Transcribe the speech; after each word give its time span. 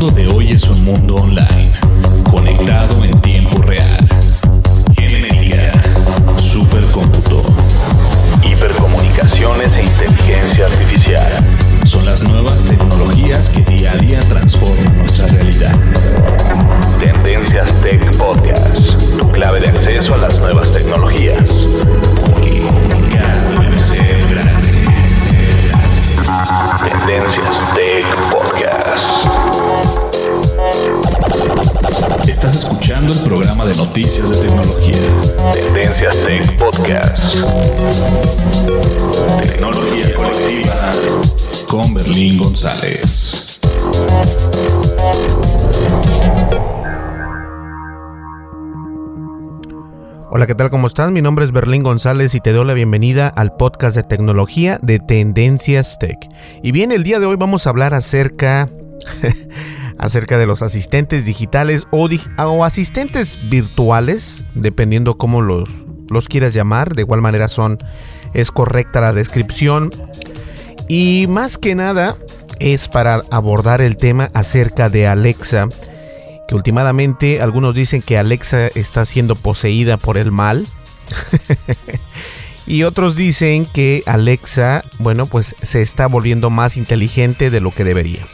Mundo 0.00 0.16
de 0.16 0.28
hoy 0.28 0.50
es 0.52 0.66
un 0.66 0.82
mundo 0.82 1.16
online, 1.16 1.70
conectado 2.30 3.04
en 3.04 3.20
tiempo 3.20 3.60
real. 3.60 4.08
Genética, 4.96 5.72
supercómputo, 6.38 7.44
hipercomunicaciones 8.42 9.76
e 9.76 9.82
inteligencia 9.82 10.66
artificial. 10.66 11.30
Son 11.84 12.02
las 12.06 12.22
nuevas 12.22 12.62
tecnologías 12.62 13.50
que 13.50 13.60
día 13.60 13.92
a 13.92 13.96
día 13.96 14.20
transforman 14.20 14.96
nuestra 14.96 15.26
realidad. 15.26 15.78
Tendencias 16.98 17.70
Tech 17.80 18.16
Podcast, 18.16 19.18
tu 19.18 19.30
clave 19.30 19.60
de 19.60 19.68
acceso 19.68 20.14
a 20.14 20.18
las 20.18 20.38
nuevas 20.38 20.72
tecnologías. 20.72 21.42
Tendencias 26.80 27.74
Tech 27.74 28.06
Podcast. 28.30 29.49
Estás 32.26 32.54
escuchando 32.54 33.12
el 33.12 33.18
programa 33.20 33.66
de 33.66 33.74
noticias 33.74 34.30
de 34.30 34.46
tecnología. 34.46 34.96
Tendencias 35.52 36.16
Tech 36.24 36.58
Podcast. 36.58 37.34
Tecnología 39.42 40.14
colectiva 40.16 40.92
con 41.68 41.94
Berlín 41.94 42.38
González. 42.38 43.60
Hola, 50.32 50.46
¿qué 50.46 50.54
tal? 50.54 50.70
¿Cómo 50.70 50.86
estás? 50.86 51.10
Mi 51.10 51.22
nombre 51.22 51.44
es 51.44 51.52
Berlín 51.52 51.82
González 51.82 52.34
y 52.34 52.40
te 52.40 52.52
doy 52.52 52.64
la 52.64 52.72
bienvenida 52.72 53.28
al 53.28 53.54
podcast 53.56 53.96
de 53.96 54.04
tecnología 54.04 54.78
de 54.80 55.00
Tendencias 55.00 55.98
Tech. 55.98 56.18
Y 56.62 56.72
bien, 56.72 56.92
el 56.92 57.02
día 57.02 57.18
de 57.18 57.26
hoy 57.26 57.36
vamos 57.36 57.66
a 57.66 57.70
hablar 57.70 57.94
acerca 57.94 58.68
acerca 59.98 60.38
de 60.38 60.46
los 60.46 60.62
asistentes 60.62 61.24
digitales 61.26 61.86
o, 61.90 62.08
di- 62.08 62.20
o 62.38 62.64
asistentes 62.64 63.38
virtuales, 63.50 64.44
dependiendo 64.54 65.16
cómo 65.18 65.40
los, 65.42 65.68
los 66.10 66.28
quieras 66.28 66.54
llamar. 66.54 66.94
De 66.94 67.02
igual 67.02 67.20
manera 67.20 67.48
son 67.48 67.78
es 68.34 68.50
correcta 68.50 69.00
la 69.00 69.12
descripción. 69.12 69.90
Y 70.88 71.26
más 71.28 71.58
que 71.58 71.74
nada 71.74 72.16
es 72.58 72.88
para 72.88 73.22
abordar 73.30 73.80
el 73.80 73.96
tema 73.96 74.30
acerca 74.34 74.88
de 74.88 75.06
Alexa 75.06 75.68
que 76.48 76.54
últimamente 76.56 77.40
algunos 77.40 77.74
dicen 77.76 78.02
que 78.02 78.18
Alexa 78.18 78.66
está 78.74 79.04
siendo 79.04 79.36
poseída 79.36 79.96
por 79.98 80.18
el 80.18 80.32
mal. 80.32 80.66
y 82.66 82.82
otros 82.82 83.14
dicen 83.14 83.66
que 83.66 84.02
Alexa, 84.06 84.82
bueno, 84.98 85.26
pues 85.26 85.54
se 85.62 85.80
está 85.80 86.08
volviendo 86.08 86.50
más 86.50 86.76
inteligente 86.76 87.50
de 87.50 87.60
lo 87.60 87.70
que 87.70 87.84
debería. 87.84 88.26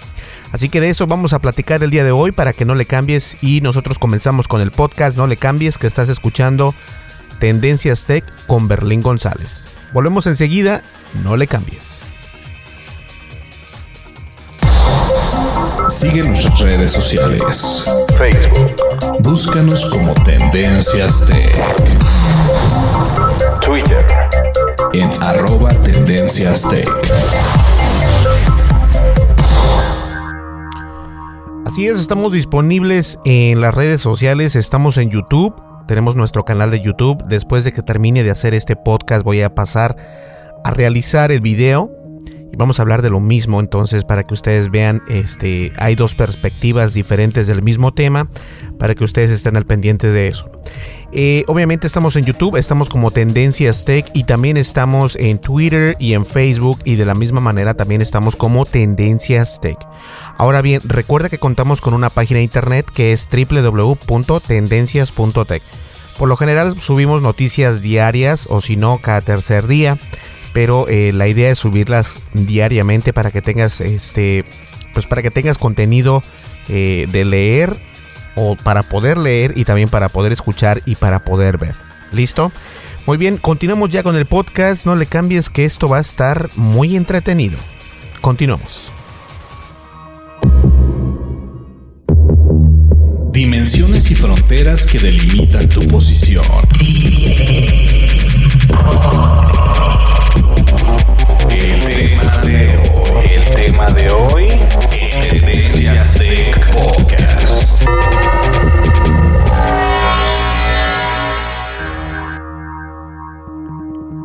Así 0.53 0.69
que 0.69 0.81
de 0.81 0.91
eso 0.91 1.07
vamos 1.07 1.33
a 1.33 1.39
platicar 1.41 1.83
el 1.83 1.91
día 1.91 2.05
de 2.05 2.12
hoy 2.12 2.33
para 2.33 2.53
que 2.53 2.65
no 2.65 2.75
le 2.75 2.87
cambies 2.87 3.43
y 3.43 3.61
nosotros 3.61 3.99
comenzamos 3.99 4.49
con 4.49 4.61
el 4.61 4.71
podcast, 4.71 5.17
no 5.17 5.27
le 5.27 5.37
cambies, 5.37 5.79
que 5.79 5.87
estás 5.87 6.09
escuchando 6.09 6.75
Tendencias 7.39 8.07
Tech 8.07 8.25
con 8.47 8.69
Berlín 8.69 9.03
González. 9.03 9.67
Volvemos 9.93 10.27
enseguida, 10.27 10.83
no 11.23 11.37
le 11.37 11.47
cambies. 11.47 12.01
Sigue 15.89 16.23
nuestras 16.23 16.61
redes 16.61 16.93
sociales. 16.93 17.85
Facebook. 18.19 18.77
Búscanos 19.21 19.89
como 19.89 20.15
Tendencias 20.25 21.25
Tech. 21.27 21.55
Twitter. 23.61 24.05
En 24.93 25.23
arroba 25.23 25.71
Tendencias 25.71 26.69
Tech. 26.69 27.66
Así 31.76 31.88
es, 31.88 31.98
estamos 31.98 32.32
disponibles 32.32 33.19
en 33.26 33.60
las 33.60 33.75
redes 33.75 34.00
sociales, 34.00 34.56
estamos 34.56 34.97
en 34.97 35.10
YouTube, 35.10 35.54
tenemos 35.87 36.16
nuestro 36.16 36.42
canal 36.42 36.70
de 36.70 36.81
YouTube. 36.81 37.22
Después 37.28 37.64
de 37.64 37.72
que 37.72 37.82
termine 37.82 38.22
de 38.22 38.31
hacer 38.31 38.54
este 38.54 38.76
podcast 38.76 39.22
voy 39.22 39.42
a 39.42 39.54
pasar 39.54 39.94
a 40.64 40.70
realizar 40.70 41.32
el 41.32 41.42
video 41.42 41.91
y 42.53 42.57
vamos 42.57 42.79
a 42.79 42.83
hablar 42.83 43.03
de 43.03 43.11
lo 43.11 43.21
mismo, 43.21 43.61
entonces 43.61 44.05
para 44.05 44.25
que 44.25 44.34
ustedes 44.34 44.71
vean, 44.71 45.03
este, 45.09 45.73
hay 45.77 45.95
dos 45.95 46.15
perspectivas 46.15 46.95
diferentes 46.95 47.47
del 47.47 47.62
mismo 47.62 47.93
tema 47.93 48.29
para 48.79 48.95
que 48.95 49.05
ustedes 49.05 49.31
estén 49.31 49.57
al 49.57 49.67
pendiente 49.67 50.11
de 50.11 50.29
eso. 50.29 50.51
Eh, 51.12 51.45
obviamente 51.47 51.87
estamos 51.87 52.17
en 52.17 52.25
YouTube, 52.25 52.56
estamos 52.56 52.89
como 52.89 53.11
Tendencias 53.11 53.85
Tech 53.85 54.06
y 54.12 54.25
también 54.25 54.56
estamos 54.56 55.17
en 55.17 55.39
Twitter 55.39 55.97
y 55.99 56.15
en 56.15 56.25
Facebook 56.27 56.81
y 56.85 56.97
de 56.97 57.06
la 57.06 57.15
misma 57.15 57.41
manera 57.41 57.75
también 57.75 58.03
estamos 58.03 58.37
como 58.37 58.67
Tendencias 58.67 59.61
Tech. 59.61 59.79
Ahora 60.37 60.62
bien, 60.62 60.81
recuerda 60.85 61.29
que 61.29 61.39
contamos 61.39 61.81
con 61.81 61.95
una 61.95 62.11
página 62.11 62.39
de 62.39 62.45
internet 62.45 62.87
que 62.93 63.12
es 63.12 63.29
www.tendencias.tech. 63.31 65.62
Por 66.19 66.29
lo 66.29 66.37
general 66.37 66.81
subimos 66.81 67.23
noticias 67.23 67.83
diarias 67.83 68.47
o 68.51 68.61
si 68.61 68.77
no 68.77 68.99
cada 68.99 69.21
tercer 69.21 69.67
día, 69.67 69.99
pero 70.56 70.89
eh, 70.89 71.12
la 71.12 71.28
idea 71.28 71.50
es 71.50 71.59
subirlas 71.59 72.21
diariamente 72.33 73.12
para 73.12 73.31
que 73.31 73.43
tengas 73.43 73.83
este, 73.83 74.43
pues 74.94 75.05
para 75.05 75.21
que 75.21 75.31
tengas 75.31 75.59
contenido 75.59 76.22
eh, 76.71 77.06
de 77.12 77.27
leer 77.27 77.77
o 78.37 78.56
para 78.56 78.83
poder 78.83 79.19
leer 79.19 79.53
y 79.55 79.67
también 79.67 79.91
para 79.91 80.09
poder 80.09 80.33
escuchar 80.33 80.81
y 80.87 80.94
para 80.94 81.27
poder 81.27 81.59
ver. 81.59 81.75
¿Listo? 82.11 82.53
Muy 83.05 83.19
bien, 83.19 83.37
continuamos 83.37 83.93
ya 83.93 84.03
con 84.03 84.17
el 84.17 84.25
podcast. 84.25 84.87
No 84.87 84.94
le 84.94 85.05
cambies 85.05 85.50
que 85.50 85.67
esto 85.67 85.91
va 85.91 85.99
a 85.99 86.00
estar 86.00 86.49
muy 86.56 86.97
entretenido. 86.97 87.59
Continuamos. 88.23 88.85
Dimensiones 93.31 94.11
y 94.11 94.14
fronteras 94.14 94.87
que 94.87 94.99
delimitan 94.99 95.69
tu 95.69 95.87
posición. 95.87 96.47
El 101.67 101.81
tema 101.81 102.31
de 102.45 102.79
hoy. 102.95 103.27
El 103.35 103.45
tema 103.57 103.87
de 103.89 104.09
hoy. 104.09 104.49
Tech 106.17 106.73
Podcast. 106.73 107.83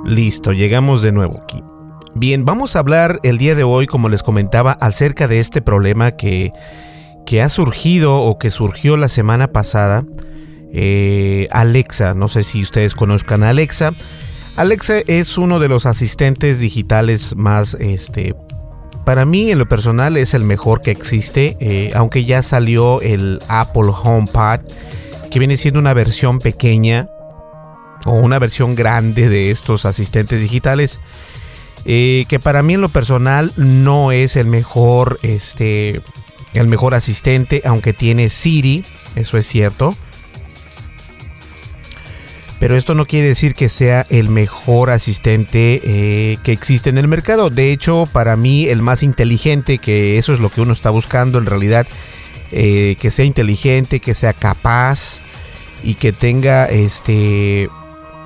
Listo, 0.06 0.54
llegamos 0.54 1.02
de 1.02 1.12
nuevo 1.12 1.42
aquí. 1.42 1.64
Bien, 2.14 2.46
vamos 2.46 2.76
a 2.76 2.80
hablar 2.80 3.20
el 3.24 3.40
día 3.40 3.56
de 3.56 3.64
hoy, 3.64 3.88
como 3.88 4.08
les 4.08 4.22
comentaba, 4.22 4.74
acerca 4.74 5.28
de 5.28 5.40
este 5.40 5.64
problema 5.64 6.12
que, 6.12 6.52
que 7.26 7.42
ha 7.42 7.50
surgido 7.50 8.22
o 8.22 8.38
que 8.38 8.52
surgió 8.52 8.98
la 8.98 9.08
semana 9.10 9.48
pasada. 9.48 10.06
Eh, 10.72 11.48
Alexa, 11.50 12.14
no 12.14 12.28
sé 12.28 12.44
si 12.44 12.62
ustedes 12.62 12.94
conozcan 12.94 13.42
a 13.42 13.50
Alexa. 13.50 13.94
Alexa 14.56 15.00
es 15.08 15.38
uno 15.38 15.60
de 15.60 15.70
los 15.70 15.86
asistentes 15.86 16.60
digitales 16.60 17.36
más, 17.36 17.76
este, 17.80 18.36
para 19.06 19.26
mí 19.26 19.50
en 19.50 19.60
lo 19.60 19.68
personal 19.68 20.18
es 20.18 20.34
el 20.34 20.44
mejor 20.44 20.82
que 20.82 20.92
existe, 20.92 21.58
eh, 21.60 21.92
aunque 21.96 22.26
ya 22.26 22.44
salió 22.44 23.02
el 23.02 23.40
Apple 23.48 23.92
HomePod, 23.92 24.60
que 25.32 25.40
viene 25.40 25.58
siendo 25.58 25.80
una 25.80 25.94
versión 25.94 26.40
pequeña 26.40 27.08
o 28.06 28.12
una 28.12 28.40
versión 28.40 28.76
grande 28.76 29.30
de 29.30 29.52
estos 29.52 29.86
asistentes 29.86 30.40
digitales. 30.40 31.00
Eh, 31.86 32.26
que 32.30 32.38
para 32.38 32.62
mí 32.62 32.76
en 32.76 32.82
lo 32.82 32.90
personal 32.90 33.52
no 33.58 34.12
es 34.12 34.36
el 34.36 34.46
mejor, 34.46 35.20
este, 35.24 36.02
el 36.54 36.68
mejor 36.68 36.94
asistente, 36.94 37.64
aunque 37.66 37.94
tiene 37.94 38.30
Siri, 38.30 38.84
eso 39.16 39.38
es 39.38 39.48
cierto. 39.48 39.96
Pero 42.62 42.78
esto 42.78 42.94
no 42.94 43.08
quiere 43.08 43.28
decir 43.28 43.56
que 43.56 43.70
sea 43.70 44.06
el 44.12 44.30
mejor 44.30 44.92
asistente 44.92 45.82
eh, 45.84 46.38
que 46.44 46.52
existe 46.52 46.92
en 46.92 47.00
el 47.00 47.08
mercado. 47.08 47.50
De 47.50 47.72
hecho, 47.72 48.04
para 48.14 48.36
mí 48.36 48.66
el 48.66 48.84
más 48.84 49.02
inteligente, 49.02 49.80
que 49.80 50.20
eso 50.20 50.32
es 50.32 50.40
lo 50.40 50.52
que 50.52 50.62
uno 50.62 50.72
está 50.72 50.92
buscando 50.92 51.40
en 51.40 51.48
realidad, 51.48 51.88
eh, 52.52 52.98
que 53.02 53.10
sea 53.10 53.26
inteligente, 53.26 54.00
que 54.00 54.14
sea 54.14 54.34
capaz 54.34 55.22
y 55.84 55.96
que 55.96 56.14
tenga 56.14 56.66
este 56.66 57.68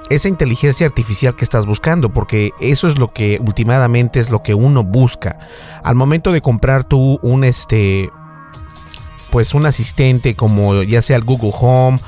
esa 0.10 0.28
inteligencia 0.28 0.86
artificial 0.86 1.38
que 1.38 1.46
estás 1.46 1.66
buscando, 1.66 2.12
porque 2.12 2.52
eso 2.60 2.90
es 2.90 3.00
lo 3.00 3.14
que 3.14 3.40
últimamente 3.42 4.20
es 4.20 4.30
lo 4.30 4.44
que 4.44 4.54
uno 4.54 4.84
busca. 4.84 5.40
Al 5.82 5.96
momento 5.96 6.34
de 6.34 6.42
comprar 6.42 6.84
tú 6.84 7.20
un 7.22 7.46
este 7.46 8.10
pues 9.32 9.54
un 9.54 9.66
asistente 9.66 10.36
como 10.36 10.84
ya 10.84 11.02
sea 11.02 11.16
el 11.16 11.24
Google 11.24 11.54
Home 11.58 12.00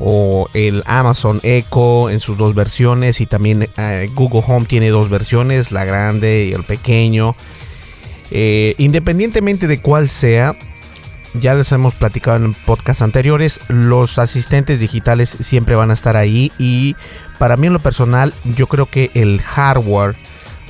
o 0.00 0.48
el 0.54 0.82
Amazon 0.86 1.40
Echo 1.42 2.10
en 2.10 2.20
sus 2.20 2.36
dos 2.36 2.54
versiones 2.54 3.20
y 3.20 3.26
también 3.26 3.68
eh, 3.76 4.10
Google 4.14 4.42
Home 4.46 4.66
tiene 4.66 4.88
dos 4.90 5.08
versiones, 5.08 5.72
la 5.72 5.84
grande 5.84 6.46
y 6.46 6.52
el 6.52 6.64
pequeño. 6.64 7.34
Eh, 8.30 8.74
independientemente 8.78 9.66
de 9.66 9.80
cuál 9.80 10.08
sea, 10.08 10.54
ya 11.34 11.54
les 11.54 11.70
hemos 11.72 11.94
platicado 11.94 12.36
en 12.36 12.54
podcasts 12.54 13.02
anteriores, 13.02 13.60
los 13.68 14.18
asistentes 14.18 14.80
digitales 14.80 15.28
siempre 15.28 15.74
van 15.74 15.90
a 15.90 15.94
estar 15.94 16.16
ahí 16.16 16.52
y 16.58 16.96
para 17.38 17.56
mí 17.56 17.66
en 17.66 17.72
lo 17.72 17.80
personal 17.80 18.32
yo 18.44 18.66
creo 18.66 18.86
que 18.86 19.10
el 19.14 19.40
hardware 19.40 20.16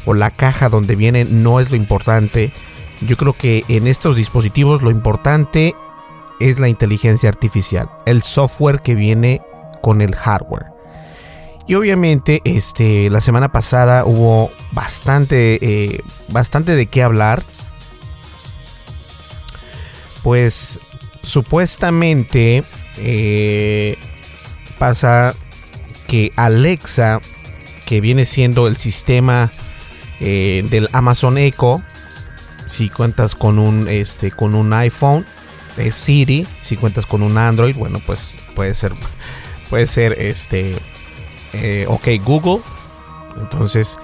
o 0.07 0.15
la 0.15 0.31
caja 0.31 0.69
donde 0.69 0.97
viene 0.97 1.25
no 1.25 1.61
es 1.61 1.71
lo 1.71 1.77
importante. 1.77 2.51
Yo 3.07 3.17
creo 3.17 3.33
que 3.33 3.65
en 3.69 3.87
estos 3.87 4.17
dispositivos 4.17 4.83
lo 4.83 4.91
importante 4.91 5.75
es 6.41 6.59
la 6.59 6.69
inteligencia 6.69 7.29
artificial, 7.29 7.91
el 8.07 8.23
software 8.23 8.81
que 8.81 8.95
viene 8.95 9.43
con 9.83 10.01
el 10.01 10.15
hardware. 10.15 10.75
Y 11.67 11.75
obviamente, 11.75 12.43
este, 12.45 13.09
la 13.09 13.21
semana 13.21 13.51
pasada 13.51 14.05
hubo 14.05 14.51
bastante, 14.73 15.59
eh, 15.63 16.01
bastante 16.29 16.73
de 16.77 16.87
qué 16.87 17.03
hablar. 17.03 17.43
Pues 20.23 20.79
supuestamente 21.23 22.65
eh, 22.99 23.97
pasa 24.79 25.35
que 26.07 26.31
Alexa, 26.37 27.21
que 27.87 28.01
viene 28.01 28.27
siendo 28.27 28.67
el 28.69 28.77
sistema 28.77 29.51
eh, 30.21 30.65
del 30.69 30.89
Amazon 30.93 31.39
Echo, 31.39 31.83
si 32.67 32.91
cuentas 32.91 33.35
con 33.35 33.59
un, 33.59 33.89
este, 33.89 34.31
con 34.31 34.55
un 34.55 34.73
iPhone, 34.73 35.27
es 35.77 35.95
Siri. 35.95 36.47
Si 36.63 36.77
cuentas 36.77 37.07
con 37.07 37.23
un 37.23 37.39
Android, 37.39 37.77
bueno, 37.77 38.01
pues 38.07 38.35
puede 38.55 38.75
ser, 38.75 38.93
puede 39.71 39.87
ser 39.87 40.15
este, 40.19 40.77
eh, 41.53 41.87
ok, 41.89 42.09
Google. 42.25 42.61
Entonces, 43.37 43.97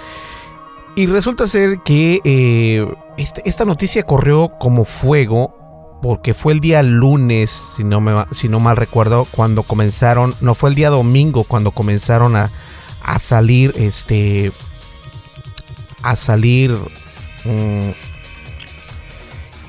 y 0.97 1.07
resulta 1.07 1.47
ser 1.47 1.81
que 1.85 2.21
eh, 2.25 2.87
este, 3.17 3.43
esta 3.45 3.65
noticia 3.65 4.03
corrió 4.03 4.51
como 4.59 4.85
fuego 4.85 5.57
porque 6.03 6.35
fue 6.35 6.55
el 6.55 6.61
día 6.61 6.83
lunes, 6.83 7.51
si 7.77 7.85
no, 7.85 8.01
me, 8.01 8.15
si 8.33 8.49
no 8.49 8.59
mal 8.59 8.77
recuerdo, 8.77 9.27
cuando 9.31 9.63
comenzaron, 9.63 10.35
no 10.41 10.55
fue 10.55 10.71
el 10.71 10.75
día 10.75 10.89
domingo 10.91 11.45
cuando 11.45 11.73
comenzaron 11.73 12.37
a, 12.37 12.51
a 13.03 13.19
salir, 13.19 13.73
este, 13.77 14.51
a 16.03 16.17
salir 16.17 16.73
mm, 17.45 17.91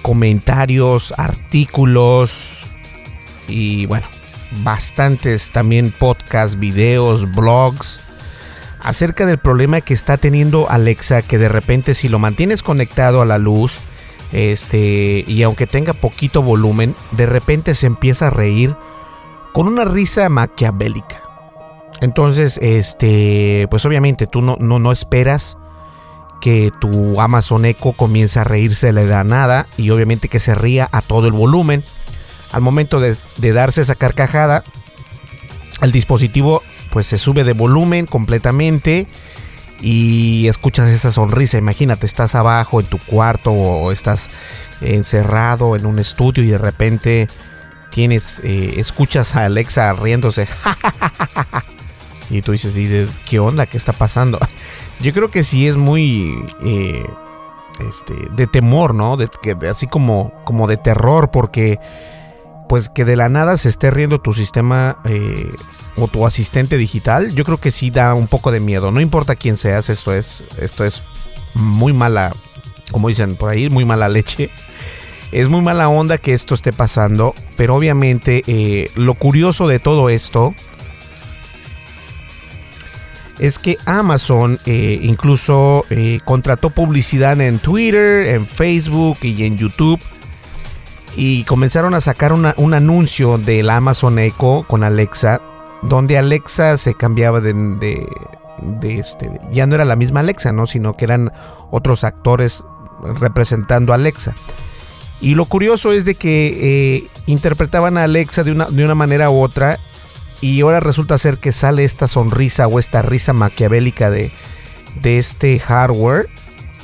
comentarios, 0.01 1.13
artículos 1.17 2.63
y 3.47 3.85
bueno, 3.85 4.07
bastantes 4.63 5.51
también 5.51 5.91
podcasts, 5.91 6.57
videos, 6.57 7.33
blogs 7.33 8.09
acerca 8.79 9.25
del 9.25 9.37
problema 9.37 9.81
que 9.81 9.93
está 9.93 10.17
teniendo 10.17 10.69
Alexa 10.69 11.21
que 11.21 11.37
de 11.37 11.49
repente 11.49 11.93
si 11.93 12.09
lo 12.09 12.19
mantienes 12.19 12.63
conectado 12.63 13.21
a 13.21 13.25
la 13.25 13.37
luz 13.37 13.77
este 14.31 15.23
y 15.27 15.43
aunque 15.43 15.67
tenga 15.67 15.93
poquito 15.93 16.41
volumen, 16.41 16.95
de 17.11 17.25
repente 17.25 17.75
se 17.75 17.85
empieza 17.85 18.27
a 18.27 18.31
reír 18.31 18.75
con 19.53 19.67
una 19.67 19.83
risa 19.83 20.29
maquiavélica. 20.29 21.21
Entonces, 21.99 22.57
este, 22.61 23.67
pues 23.69 23.85
obviamente 23.85 24.25
tú 24.25 24.41
no, 24.41 24.57
no, 24.59 24.79
no 24.79 24.91
esperas 24.91 25.57
que 26.41 26.73
tu 26.81 27.21
Amazon 27.21 27.63
Echo 27.65 27.93
comience 27.93 28.39
a 28.39 28.43
reírse 28.43 28.91
de 28.91 29.05
la 29.05 29.23
nada 29.23 29.67
y 29.77 29.91
obviamente 29.91 30.27
que 30.27 30.39
se 30.39 30.55
ría 30.55 30.89
a 30.91 31.01
todo 31.01 31.27
el 31.27 31.33
volumen. 31.33 31.83
Al 32.51 32.61
momento 32.61 32.99
de, 32.99 33.15
darse 33.53 33.81
esa 33.81 33.95
carcajada, 33.95 34.65
el 35.81 35.93
dispositivo 35.93 36.61
pues 36.91 37.07
se 37.07 37.17
sube 37.17 37.45
de 37.45 37.53
volumen 37.53 38.05
completamente 38.05 39.07
y 39.79 40.47
escuchas 40.47 40.89
esa 40.89 41.11
sonrisa. 41.11 41.57
Imagínate, 41.57 42.05
estás 42.05 42.35
abajo 42.35 42.81
en 42.81 42.87
tu 42.87 42.97
cuarto 42.97 43.51
o 43.51 43.91
estás 43.93 44.29
encerrado 44.81 45.77
en 45.77 45.85
un 45.85 45.99
estudio 45.99 46.43
y 46.43 46.47
de 46.47 46.57
repente 46.57 47.27
tienes, 47.91 48.41
eh, 48.43 48.73
escuchas 48.77 49.35
a 49.35 49.45
Alexa 49.45 49.93
riéndose. 49.93 50.47
y 52.29 52.41
tú 52.41 52.51
dices, 52.51 52.75
¿y 52.75 53.07
qué 53.29 53.39
onda? 53.39 53.65
¿Qué 53.67 53.77
está 53.77 53.93
pasando? 53.93 54.39
Yo 55.01 55.13
creo 55.13 55.31
que 55.31 55.43
sí 55.43 55.67
es 55.67 55.77
muy 55.77 56.45
eh, 56.63 57.05
este, 57.87 58.13
de 58.31 58.47
temor, 58.47 58.93
¿no? 58.93 59.17
De, 59.17 59.29
así 59.69 59.87
como, 59.87 60.31
como 60.43 60.67
de 60.67 60.77
terror, 60.77 61.31
porque 61.31 61.79
pues 62.69 62.87
que 62.87 63.03
de 63.03 63.15
la 63.15 63.27
nada 63.27 63.57
se 63.57 63.67
esté 63.67 63.91
riendo 63.91 64.21
tu 64.21 64.31
sistema 64.31 64.99
eh, 65.03 65.51
o 65.97 66.07
tu 66.07 66.25
asistente 66.25 66.77
digital, 66.77 67.31
yo 67.33 67.43
creo 67.43 67.57
que 67.57 67.71
sí 67.71 67.91
da 67.91 68.13
un 68.13 68.27
poco 68.27 68.51
de 68.51 68.59
miedo. 68.59 68.91
No 68.91 69.01
importa 69.01 69.35
quién 69.35 69.57
seas, 69.57 69.89
esto 69.89 70.13
es, 70.13 70.43
esto 70.57 70.85
es 70.85 71.03
muy 71.53 71.91
mala, 71.91 72.33
como 72.91 73.09
dicen 73.09 73.35
por 73.35 73.49
ahí, 73.49 73.69
muy 73.69 73.83
mala 73.83 74.07
leche. 74.07 74.49
Es 75.31 75.49
muy 75.49 75.61
mala 75.61 75.89
onda 75.89 76.17
que 76.17 76.33
esto 76.33 76.55
esté 76.55 76.73
pasando, 76.73 77.33
pero 77.57 77.75
obviamente 77.75 78.43
eh, 78.47 78.89
lo 78.95 79.15
curioso 79.15 79.67
de 79.67 79.79
todo 79.79 80.09
esto 80.09 80.53
es 83.41 83.57
que 83.57 83.77
Amazon 83.87 84.59
eh, 84.67 84.99
incluso 85.01 85.83
eh, 85.89 86.19
contrató 86.23 86.69
publicidad 86.69 87.41
en 87.41 87.57
Twitter, 87.57 88.27
en 88.27 88.45
Facebook 88.45 89.17
y 89.23 89.43
en 89.43 89.57
YouTube. 89.57 89.99
Y 91.17 91.43
comenzaron 91.43 91.93
a 91.95 92.01
sacar 92.01 92.31
un 92.31 92.73
anuncio 92.73 93.37
del 93.37 93.69
Amazon 93.69 94.17
Echo 94.19 94.63
con 94.65 94.83
Alexa, 94.83 95.41
donde 95.81 96.17
Alexa 96.17 96.77
se 96.77 96.93
cambiaba 96.93 97.41
de, 97.41 97.53
de, 98.61 98.99
este, 98.99 99.29
ya 99.51 99.65
no 99.65 99.75
era 99.75 99.83
la 99.83 99.97
misma 99.97 100.21
Alexa, 100.21 100.53
¿no? 100.53 100.67
Sino 100.67 100.95
que 100.95 101.03
eran 101.03 101.33
otros 101.69 102.05
actores 102.05 102.63
representando 103.19 103.91
a 103.91 103.95
Alexa. 103.95 104.33
Y 105.19 105.35
lo 105.35 105.45
curioso 105.45 105.91
es 105.91 106.05
de 106.05 106.15
que 106.15 106.95
eh, 106.95 107.03
interpretaban 107.25 107.97
a 107.97 108.03
Alexa 108.03 108.43
de 108.43 108.51
una, 108.51 108.65
de 108.65 108.85
una 108.85 108.95
manera 108.95 109.29
u 109.29 109.41
otra 109.41 109.79
y 110.41 110.61
ahora 110.61 110.79
resulta 110.79 111.17
ser 111.19 111.37
que 111.37 111.51
sale 111.51 111.83
esta 111.83 112.07
sonrisa 112.07 112.67
o 112.67 112.79
esta 112.79 113.03
risa 113.03 113.31
maquiavélica 113.31 114.09
de, 114.09 114.31
de 115.01 115.19
este 115.19 115.59
hardware. 115.59 116.27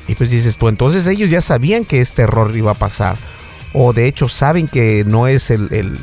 Y 0.08 0.16
pues 0.16 0.30
dices 0.30 0.58
tú, 0.58 0.70
entonces 0.70 1.08
ellos 1.08 1.30
ya 1.30 1.42
sabían 1.42 1.84
que 1.84 2.00
este 2.00 2.22
error 2.22 2.56
iba 2.56 2.72
a 2.72 2.76
pasar. 2.76 3.18
O 3.74 3.94
de 3.94 4.08
hecho 4.08 4.28
saben 4.28 4.68
que 4.68 5.04
no 5.06 5.28
es 5.28 5.50
el, 5.50 5.98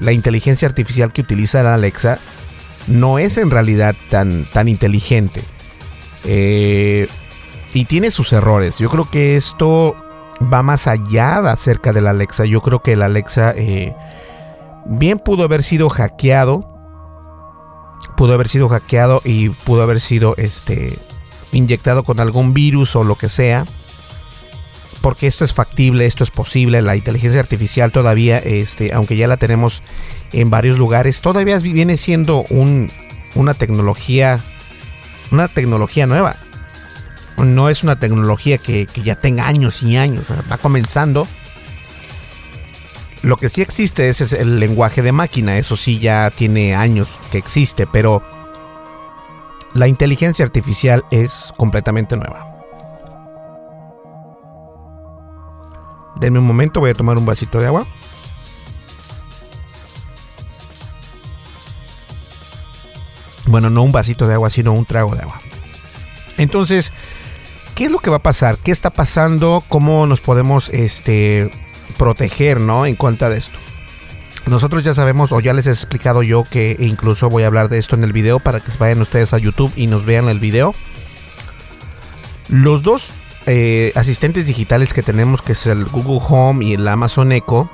la 0.00 0.12
inteligencia 0.12 0.68
artificial 0.68 1.12
que 1.12 1.20
utiliza 1.20 1.62
la 1.62 1.74
Alexa. 1.74 2.20
No 2.86 3.18
es 3.18 3.36
en 3.36 3.50
realidad 3.50 3.94
tan, 4.08 4.44
tan 4.44 4.68
inteligente. 4.68 5.42
Eh, 6.24 7.08
y 7.74 7.84
tiene 7.84 8.10
sus 8.10 8.32
errores. 8.32 8.78
Yo 8.78 8.88
creo 8.88 9.10
que 9.10 9.36
esto 9.36 9.94
va 10.40 10.62
más 10.62 10.86
allá 10.86 11.42
de 11.42 11.50
acerca 11.50 11.92
de 11.92 12.00
la 12.00 12.10
Alexa. 12.10 12.46
Yo 12.46 12.60
creo 12.60 12.82
que 12.82 12.94
la 12.94 13.06
Alexa... 13.06 13.52
Eh, 13.56 13.94
bien 14.88 15.18
pudo 15.18 15.44
haber 15.44 15.62
sido 15.62 15.88
hackeado. 15.88 16.68
Pudo 18.16 18.34
haber 18.34 18.48
sido 18.48 18.68
hackeado 18.68 19.20
y 19.24 19.50
pudo 19.50 19.82
haber 19.82 20.00
sido 20.00 20.34
este 20.36 20.98
inyectado 21.52 22.02
con 22.02 22.20
algún 22.20 22.54
virus 22.54 22.96
o 22.96 23.04
lo 23.04 23.14
que 23.14 23.28
sea. 23.28 23.64
Porque 25.00 25.26
esto 25.28 25.44
es 25.44 25.54
factible, 25.54 26.06
esto 26.06 26.24
es 26.24 26.30
posible. 26.30 26.82
La 26.82 26.96
inteligencia 26.96 27.40
artificial 27.40 27.92
todavía, 27.92 28.38
este, 28.38 28.92
aunque 28.92 29.16
ya 29.16 29.28
la 29.28 29.36
tenemos 29.36 29.82
en 30.32 30.50
varios 30.50 30.78
lugares, 30.78 31.20
todavía 31.20 31.58
viene 31.60 31.96
siendo 31.96 32.44
un, 32.50 32.90
una 33.36 33.54
tecnología 33.54 34.40
una 35.30 35.48
tecnología 35.48 36.06
nueva. 36.06 36.34
No 37.36 37.68
es 37.68 37.82
una 37.82 37.96
tecnología 37.96 38.58
que, 38.58 38.86
que 38.86 39.02
ya 39.02 39.20
tenga 39.20 39.46
años 39.46 39.82
y 39.82 39.96
años, 39.96 40.26
va 40.50 40.58
comenzando. 40.58 41.28
Lo 43.22 43.36
que 43.36 43.48
sí 43.48 43.62
existe 43.62 44.08
es, 44.08 44.20
es 44.20 44.32
el 44.32 44.60
lenguaje 44.60 45.02
de 45.02 45.12
máquina, 45.12 45.58
eso 45.58 45.76
sí 45.76 45.98
ya 45.98 46.30
tiene 46.30 46.74
años 46.74 47.08
que 47.30 47.38
existe, 47.38 47.86
pero 47.86 48.22
la 49.74 49.88
inteligencia 49.88 50.44
artificial 50.44 51.04
es 51.10 51.52
completamente 51.56 52.16
nueva. 52.16 52.46
Denme 56.18 56.38
un 56.38 56.46
momento, 56.46 56.80
voy 56.80 56.90
a 56.90 56.94
tomar 56.94 57.16
un 57.16 57.26
vasito 57.26 57.60
de 57.60 57.66
agua. 57.66 57.86
Bueno, 63.46 63.70
no 63.70 63.82
un 63.82 63.92
vasito 63.92 64.26
de 64.26 64.34
agua, 64.34 64.50
sino 64.50 64.72
un 64.72 64.84
trago 64.84 65.14
de 65.14 65.22
agua. 65.22 65.40
Entonces, 66.36 66.92
¿qué 67.74 67.86
es 67.86 67.90
lo 67.90 67.98
que 67.98 68.10
va 68.10 68.16
a 68.16 68.22
pasar? 68.22 68.58
¿Qué 68.58 68.72
está 68.72 68.90
pasando? 68.90 69.62
¿Cómo 69.68 70.06
nos 70.06 70.20
podemos 70.20 70.68
este, 70.70 71.50
proteger 71.98 72.60
¿no? 72.60 72.86
en 72.86 72.96
contra 72.96 73.28
de 73.28 73.38
esto? 73.38 73.58
Nosotros 74.46 74.82
ya 74.82 74.94
sabemos, 74.94 75.30
o 75.32 75.40
ya 75.40 75.52
les 75.52 75.66
he 75.66 75.70
explicado 75.70 76.22
yo 76.22 76.42
que 76.42 76.76
incluso 76.78 77.28
voy 77.28 77.42
a 77.42 77.48
hablar 77.48 77.68
de 77.68 77.78
esto 77.78 77.96
en 77.96 78.04
el 78.04 78.14
video 78.14 78.40
para 78.40 78.60
que 78.60 78.70
vayan 78.78 79.02
ustedes 79.02 79.34
a 79.34 79.38
YouTube 79.38 79.72
y 79.76 79.88
nos 79.88 80.06
vean 80.06 80.28
el 80.28 80.38
video. 80.38 80.72
Los 82.48 82.82
dos 82.82 83.10
eh, 83.44 83.92
asistentes 83.94 84.46
digitales 84.46 84.94
que 84.94 85.02
tenemos, 85.02 85.42
que 85.42 85.52
es 85.52 85.66
el 85.66 85.84
Google 85.84 86.20
Home 86.26 86.64
y 86.64 86.74
el 86.74 86.88
Amazon 86.88 87.32
Echo, 87.32 87.68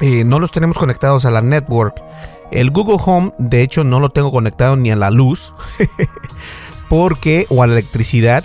eh, 0.00 0.24
no 0.24 0.40
los 0.40 0.50
tenemos 0.50 0.76
conectados 0.76 1.24
a 1.24 1.30
la 1.30 1.42
network. 1.42 2.02
El 2.50 2.70
Google 2.70 2.98
Home, 3.04 3.32
de 3.38 3.62
hecho, 3.62 3.84
no 3.84 4.00
lo 4.00 4.10
tengo 4.10 4.32
conectado 4.32 4.76
ni 4.76 4.90
a 4.90 4.96
la 4.96 5.10
luz, 5.10 5.52
porque, 6.88 7.46
o 7.50 7.62
a 7.62 7.66
la 7.66 7.74
electricidad, 7.74 8.42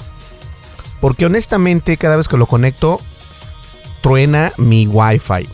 porque 1.00 1.26
honestamente 1.26 1.98
cada 1.98 2.16
vez 2.16 2.28
que 2.28 2.38
lo 2.38 2.46
conecto, 2.46 3.00
truena 4.04 4.52
mi 4.58 4.86
Wi-Fi. 4.86 5.50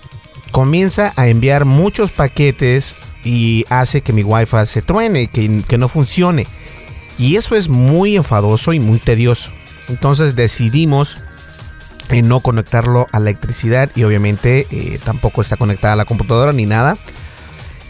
Comienza 0.51 1.13
a 1.15 1.27
enviar 1.27 1.63
muchos 1.63 2.11
paquetes 2.11 2.95
y 3.23 3.65
hace 3.69 4.01
que 4.01 4.11
mi 4.11 4.23
Wi-Fi 4.23 4.65
se 4.65 4.81
truene, 4.81 5.27
que, 5.27 5.63
que 5.65 5.77
no 5.77 5.87
funcione. 5.87 6.47
Y 7.17 7.35
eso 7.35 7.55
es 7.55 7.69
muy 7.69 8.17
enfadoso 8.17 8.73
y 8.73 8.79
muy 8.79 8.97
tedioso. 8.97 9.51
Entonces 9.87 10.35
decidimos 10.35 11.19
en 12.09 12.27
no 12.27 12.39
conectarlo 12.39 13.05
a 13.11 13.19
la 13.19 13.29
electricidad 13.29 13.91
y 13.95 14.03
obviamente 14.03 14.67
eh, 14.71 14.99
tampoco 15.03 15.41
está 15.41 15.55
conectada 15.57 15.93
a 15.93 15.97
la 15.97 16.05
computadora 16.05 16.51
ni 16.51 16.65
nada. 16.65 16.97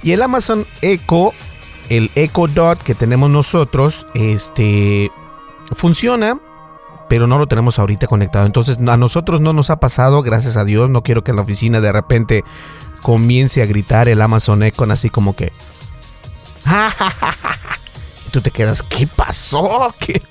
Y 0.04 0.12
el 0.12 0.22
Amazon 0.22 0.68
Echo, 0.82 1.32
el 1.90 2.12
Echo 2.16 2.48
Dot 2.48 2.84
que 2.84 2.96
tenemos 2.96 3.30
nosotros, 3.30 4.08
este 4.14 5.10
funciona, 5.72 6.40
pero 7.10 7.28
no 7.28 7.38
lo 7.38 7.48
tenemos 7.48 7.80
ahorita 7.80 8.08
conectado. 8.08 8.46
Entonces 8.46 8.78
a 8.88 8.96
nosotros 8.98 9.42
no 9.42 9.52
nos 9.52 9.70
ha 9.70 9.80
pasado, 9.80 10.22
gracias 10.22 10.56
a 10.56 10.64
Dios. 10.64 10.90
No 10.90 11.04
quiero 11.04 11.24
que 11.24 11.32
en 11.32 11.38
la 11.38 11.44
oficina 11.44 11.82
de 11.82 11.92
repente 11.92 12.44
comience 13.02 13.62
a 13.62 13.66
gritar 13.66 14.08
el 14.08 14.22
Amazon 14.22 14.64
Echo 14.64 14.86
así 14.90 15.10
como 15.10 15.36
que... 15.36 15.52
y 18.28 18.30
tú 18.32 18.40
te 18.42 18.52
quedas, 18.52 18.84
¿qué 18.84 19.08
pasó? 19.08 19.94
¿Qué? 20.00 20.22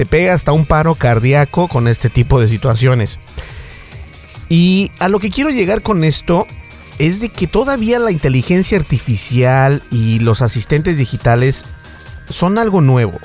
te 0.00 0.06
pega 0.06 0.32
hasta 0.32 0.52
un 0.52 0.64
paro 0.64 0.94
cardíaco 0.94 1.68
con 1.68 1.86
este 1.86 2.08
tipo 2.08 2.40
de 2.40 2.48
situaciones. 2.48 3.18
Y 4.48 4.90
a 4.98 5.10
lo 5.10 5.18
que 5.18 5.30
quiero 5.30 5.50
llegar 5.50 5.82
con 5.82 6.04
esto 6.04 6.46
es 6.98 7.20
de 7.20 7.28
que 7.28 7.46
todavía 7.46 7.98
la 7.98 8.10
inteligencia 8.10 8.78
artificial 8.78 9.82
y 9.90 10.18
los 10.20 10.40
asistentes 10.40 10.96
digitales 10.96 11.66
son 12.30 12.56
algo 12.56 12.80
nuevo. 12.80 13.18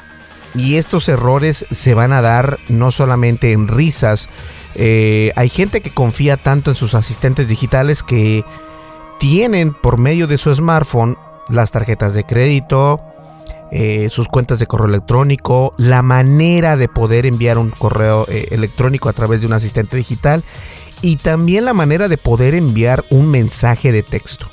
Y 0.55 0.75
estos 0.75 1.09
errores 1.09 1.65
se 1.69 1.93
van 1.93 2.13
a 2.13 2.21
dar 2.21 2.57
no 2.69 2.91
solamente 2.91 3.51
en 3.51 3.67
risas. 3.67 4.29
Eh, 4.75 5.31
hay 5.35 5.49
gente 5.49 5.81
que 5.81 5.89
confía 5.89 6.37
tanto 6.37 6.71
en 6.71 6.75
sus 6.75 6.95
asistentes 6.95 7.47
digitales 7.47 8.03
que 8.03 8.43
tienen 9.19 9.73
por 9.73 9.97
medio 9.97 10.27
de 10.27 10.37
su 10.37 10.53
smartphone 10.53 11.17
las 11.49 11.71
tarjetas 11.71 12.13
de 12.13 12.23
crédito, 12.23 13.01
eh, 13.71 14.07
sus 14.09 14.27
cuentas 14.27 14.59
de 14.59 14.67
correo 14.67 14.87
electrónico, 14.87 15.73
la 15.77 16.01
manera 16.01 16.77
de 16.77 16.87
poder 16.87 17.25
enviar 17.25 17.57
un 17.57 17.71
correo 17.71 18.25
eh, 18.29 18.47
electrónico 18.51 19.09
a 19.09 19.13
través 19.13 19.41
de 19.41 19.47
un 19.47 19.53
asistente 19.53 19.97
digital 19.97 20.43
y 21.01 21.17
también 21.17 21.65
la 21.65 21.73
manera 21.73 22.07
de 22.07 22.17
poder 22.17 22.55
enviar 22.55 23.03
un 23.09 23.27
mensaje 23.27 23.91
de 23.91 24.03
texto. 24.03 24.47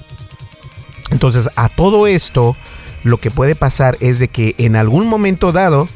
Entonces, 1.10 1.48
a 1.56 1.68
todo 1.68 2.06
esto, 2.06 2.56
lo 3.02 3.18
que 3.18 3.30
puede 3.30 3.54
pasar 3.54 3.96
es 4.00 4.18
de 4.18 4.28
que 4.28 4.54
en 4.58 4.76
algún 4.76 5.06
momento 5.06 5.52
dado, 5.52 5.88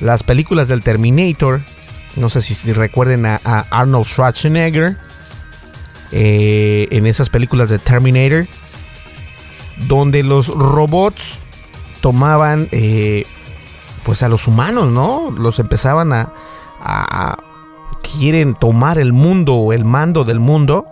las 0.00 0.22
películas 0.22 0.68
del 0.68 0.82
Terminator, 0.82 1.60
no 2.16 2.30
sé 2.30 2.40
si, 2.40 2.72
recuerden 2.72 3.26
a, 3.26 3.36
Arnold 3.70 4.06
Schwarzenegger, 4.06 4.98
eh, 6.12 6.88
en 6.90 7.06
esas 7.06 7.28
películas 7.30 7.68
de 7.68 7.78
Terminator, 7.78 8.46
donde 9.88 10.22
los 10.22 10.48
robots 10.48 11.40
tomaban 12.00 12.68
eh, 12.70 13.24
pues 14.04 14.22
a 14.22 14.28
los 14.28 14.46
humanos, 14.46 14.90
¿no? 14.92 15.32
Los 15.36 15.58
empezaban 15.58 16.12
a, 16.12 16.32
quieren 18.02 18.54
tomar 18.54 18.98
el 18.98 19.12
mundo 19.12 19.54
o 19.56 19.72
el 19.72 19.84
mando 19.84 20.24
del 20.24 20.38
mundo. 20.38 20.86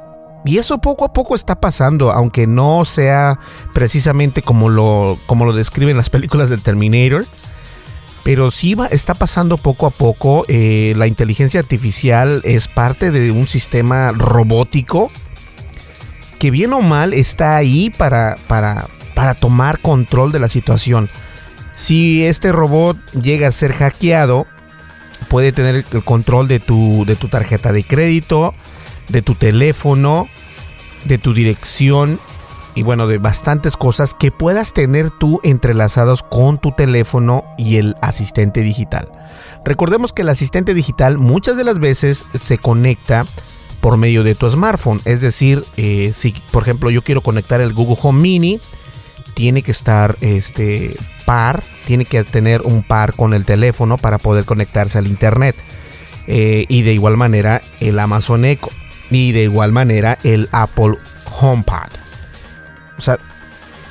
Y 0.44 0.58
eso 0.58 0.78
poco 0.78 1.04
a 1.04 1.12
poco 1.12 1.34
está 1.34 1.60
pasando, 1.60 2.12
aunque 2.12 2.46
no 2.46 2.84
sea 2.84 3.38
precisamente 3.72 4.42
como 4.42 4.68
lo, 4.68 5.18
como 5.26 5.46
lo 5.46 5.52
describen 5.52 5.96
las 5.96 6.10
películas 6.10 6.50
del 6.50 6.62
Terminator. 6.62 7.24
Pero 8.24 8.50
sí 8.50 8.74
va, 8.74 8.86
está 8.86 9.14
pasando 9.14 9.56
poco 9.56 9.86
a 9.86 9.90
poco. 9.90 10.44
Eh, 10.48 10.94
la 10.96 11.06
inteligencia 11.06 11.60
artificial 11.60 12.40
es 12.44 12.68
parte 12.68 13.10
de 13.10 13.30
un 13.30 13.46
sistema 13.46 14.12
robótico 14.12 15.10
que 16.38 16.50
bien 16.50 16.72
o 16.72 16.80
mal 16.82 17.14
está 17.14 17.56
ahí 17.56 17.90
para, 17.90 18.36
para, 18.48 18.86
para 19.14 19.34
tomar 19.34 19.78
control 19.78 20.32
de 20.32 20.40
la 20.40 20.48
situación. 20.48 21.08
Si 21.76 22.24
este 22.24 22.52
robot 22.52 22.98
llega 23.12 23.48
a 23.48 23.52
ser 23.52 23.72
hackeado, 23.72 24.46
puede 25.28 25.52
tener 25.52 25.84
el 25.90 26.04
control 26.04 26.48
de 26.48 26.60
tu, 26.60 27.04
de 27.06 27.16
tu 27.16 27.28
tarjeta 27.28 27.72
de 27.72 27.82
crédito, 27.82 28.54
de 29.08 29.22
tu 29.22 29.34
teléfono, 29.34 30.28
de 31.04 31.18
tu 31.18 31.34
dirección 31.34 32.18
y 32.74 32.82
bueno, 32.82 33.06
de 33.06 33.18
bastantes 33.18 33.76
cosas 33.76 34.14
que 34.14 34.32
puedas 34.32 34.72
tener 34.72 35.10
tú 35.10 35.40
entrelazados 35.44 36.22
con 36.22 36.58
tu 36.58 36.72
teléfono 36.72 37.44
y 37.56 37.76
el 37.76 37.96
asistente 38.00 38.62
digital. 38.62 39.10
Recordemos 39.64 40.12
que 40.12 40.22
el 40.22 40.28
asistente 40.28 40.74
digital 40.74 41.18
muchas 41.18 41.56
de 41.56 41.64
las 41.64 41.78
veces 41.78 42.24
se 42.38 42.58
conecta 42.58 43.24
por 43.80 43.96
medio 43.96 44.24
de 44.24 44.34
tu 44.34 44.50
smartphone. 44.50 45.00
Es 45.04 45.20
decir, 45.20 45.62
eh, 45.76 46.12
si 46.14 46.34
por 46.50 46.62
ejemplo 46.62 46.90
yo 46.90 47.02
quiero 47.02 47.20
conectar 47.20 47.60
el 47.60 47.74
Google 47.74 47.98
Home 48.02 48.20
Mini, 48.20 48.60
tiene 49.34 49.62
que 49.62 49.70
estar 49.70 50.16
este 50.20 50.96
par, 51.26 51.62
tiene 51.86 52.04
que 52.04 52.24
tener 52.24 52.62
un 52.62 52.82
par 52.82 53.14
con 53.14 53.34
el 53.34 53.44
teléfono 53.44 53.98
para 53.98 54.18
poder 54.18 54.44
conectarse 54.44 54.98
al 54.98 55.06
internet. 55.06 55.54
Eh, 56.26 56.64
y 56.68 56.82
de 56.82 56.94
igual 56.94 57.18
manera 57.18 57.60
el 57.80 57.98
Amazon 57.98 58.46
Echo 58.46 58.70
y 59.14 59.32
de 59.32 59.44
igual 59.44 59.72
manera 59.72 60.18
el 60.24 60.48
Apple 60.52 60.96
HomePod. 61.40 61.88
O 62.98 63.00
sea, 63.00 63.18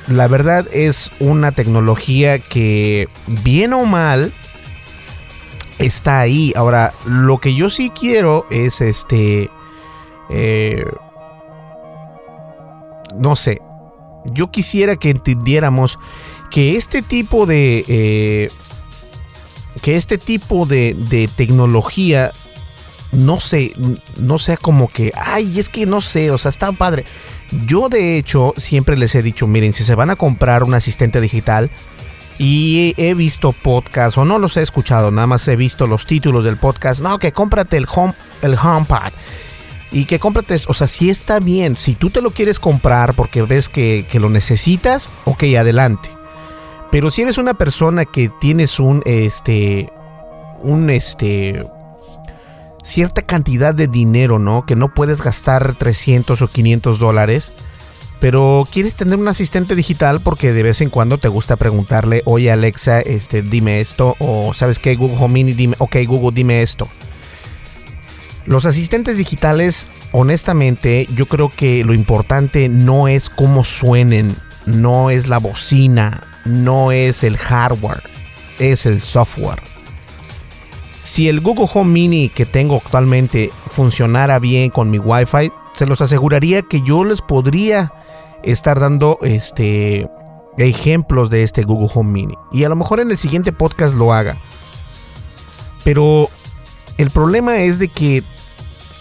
la 0.06 0.28
verdad 0.28 0.66
es 0.72 1.10
una 1.20 1.52
tecnología 1.52 2.38
que 2.38 3.08
bien 3.26 3.72
o 3.72 3.84
mal 3.86 4.32
está 5.78 6.20
ahí. 6.20 6.52
Ahora, 6.56 6.92
lo 7.06 7.38
que 7.38 7.54
yo 7.54 7.70
sí 7.70 7.90
quiero 7.90 8.46
es 8.50 8.80
este... 8.80 9.50
Eh, 10.30 10.84
no 13.16 13.36
sé, 13.36 13.60
yo 14.24 14.50
quisiera 14.50 14.96
que 14.96 15.10
entendiéramos 15.10 15.98
que 16.50 16.76
este 16.76 17.02
tipo 17.02 17.46
de... 17.46 17.84
Eh, 17.88 18.50
que 19.82 19.96
este 19.96 20.18
tipo 20.18 20.66
de, 20.66 20.94
de 20.94 21.28
tecnología 21.28 22.32
no 23.14 23.40
sé, 23.40 23.72
no 24.18 24.38
sea 24.38 24.56
como 24.56 24.88
que, 24.88 25.12
ay, 25.16 25.58
es 25.58 25.68
que 25.68 25.86
no 25.86 26.00
sé, 26.00 26.30
o 26.30 26.38
sea, 26.38 26.50
está 26.50 26.72
padre. 26.72 27.04
Yo 27.66 27.88
de 27.88 28.18
hecho 28.18 28.54
siempre 28.56 28.96
les 28.96 29.14
he 29.14 29.22
dicho, 29.22 29.46
miren, 29.46 29.72
si 29.72 29.84
se 29.84 29.94
van 29.94 30.10
a 30.10 30.16
comprar 30.16 30.64
un 30.64 30.74
asistente 30.74 31.20
digital 31.20 31.70
y 32.38 32.94
he 32.96 33.14
visto 33.14 33.52
podcast 33.52 34.18
o 34.18 34.24
no 34.24 34.38
los 34.38 34.56
he 34.56 34.62
escuchado, 34.62 35.10
nada 35.10 35.26
más 35.26 35.46
he 35.48 35.56
visto 35.56 35.86
los 35.86 36.04
títulos 36.04 36.44
del 36.44 36.56
podcast, 36.56 37.00
no, 37.00 37.18
que 37.18 37.32
cómprate 37.32 37.76
el 37.76 37.86
home 37.92 38.14
el 38.42 38.58
HomePod 38.58 39.12
y 39.94 40.06
que 40.06 40.18
cómprate, 40.18 40.60
o 40.66 40.74
sea, 40.74 40.88
si 40.88 41.08
está 41.08 41.38
bien, 41.38 41.76
si 41.76 41.94
tú 41.94 42.10
te 42.10 42.20
lo 42.20 42.32
quieres 42.32 42.58
comprar 42.58 43.14
porque 43.14 43.42
ves 43.42 43.68
que, 43.68 44.06
lo 44.14 44.28
necesitas, 44.28 45.12
ok, 45.24 45.44
adelante. 45.58 46.08
Pero 46.90 47.10
si 47.10 47.22
eres 47.22 47.38
una 47.38 47.54
persona 47.54 48.04
que 48.04 48.28
tienes 48.40 48.80
un, 48.80 49.02
este, 49.06 49.92
un, 50.62 50.90
este, 50.90 51.64
cierta 52.84 53.22
cantidad 53.22 53.74
de 53.74 53.88
dinero, 53.88 54.38
¿no? 54.38 54.64
Que 54.66 54.76
no 54.76 54.94
puedes 54.94 55.22
gastar 55.22 55.74
300 55.74 56.40
o 56.42 56.48
500 56.48 56.98
dólares, 57.00 57.52
pero 58.20 58.68
quieres 58.70 58.94
tener 58.94 59.18
un 59.18 59.26
asistente 59.26 59.74
digital 59.74 60.20
porque 60.20 60.52
de 60.52 60.62
vez 60.62 60.80
en 60.80 60.90
cuando 60.90 61.18
te 61.18 61.28
gusta 61.28 61.56
preguntarle, 61.56 62.22
oye 62.26 62.52
Alexa, 62.52 63.00
este, 63.00 63.42
dime 63.42 63.80
esto, 63.80 64.14
o 64.18 64.52
sabes 64.54 64.78
qué, 64.78 64.94
Google 64.94 65.16
Home 65.18 65.44
dime, 65.44 65.74
ok 65.78 65.96
Google, 66.06 66.30
dime 66.34 66.62
esto. 66.62 66.88
Los 68.46 68.66
asistentes 68.66 69.16
digitales, 69.16 69.88
honestamente, 70.12 71.06
yo 71.14 71.26
creo 71.26 71.48
que 71.48 71.82
lo 71.82 71.94
importante 71.94 72.68
no 72.68 73.08
es 73.08 73.30
cómo 73.30 73.64
suenen, 73.64 74.36
no 74.66 75.08
es 75.08 75.28
la 75.28 75.38
bocina, 75.38 76.26
no 76.44 76.92
es 76.92 77.24
el 77.24 77.38
hardware, 77.38 78.02
es 78.58 78.84
el 78.84 79.00
software. 79.00 79.73
Si 81.04 81.28
el 81.28 81.42
Google 81.42 81.68
Home 81.74 81.92
Mini 81.92 82.30
que 82.30 82.46
tengo 82.46 82.76
actualmente 82.76 83.50
funcionara 83.70 84.38
bien 84.38 84.70
con 84.70 84.90
mi 84.90 84.98
Wi-Fi, 84.98 85.52
se 85.74 85.84
los 85.84 86.00
aseguraría 86.00 86.62
que 86.62 86.80
yo 86.80 87.04
les 87.04 87.20
podría 87.20 87.92
estar 88.42 88.80
dando 88.80 89.18
este 89.20 90.08
ejemplos 90.56 91.28
de 91.28 91.42
este 91.42 91.62
Google 91.62 91.90
Home 91.92 92.10
Mini. 92.10 92.34
Y 92.52 92.64
a 92.64 92.70
lo 92.70 92.76
mejor 92.76 93.00
en 93.00 93.10
el 93.10 93.18
siguiente 93.18 93.52
podcast 93.52 93.94
lo 93.94 94.14
haga. 94.14 94.38
Pero 95.84 96.26
el 96.96 97.10
problema 97.10 97.58
es 97.58 97.78
de 97.78 97.88
que 97.88 98.22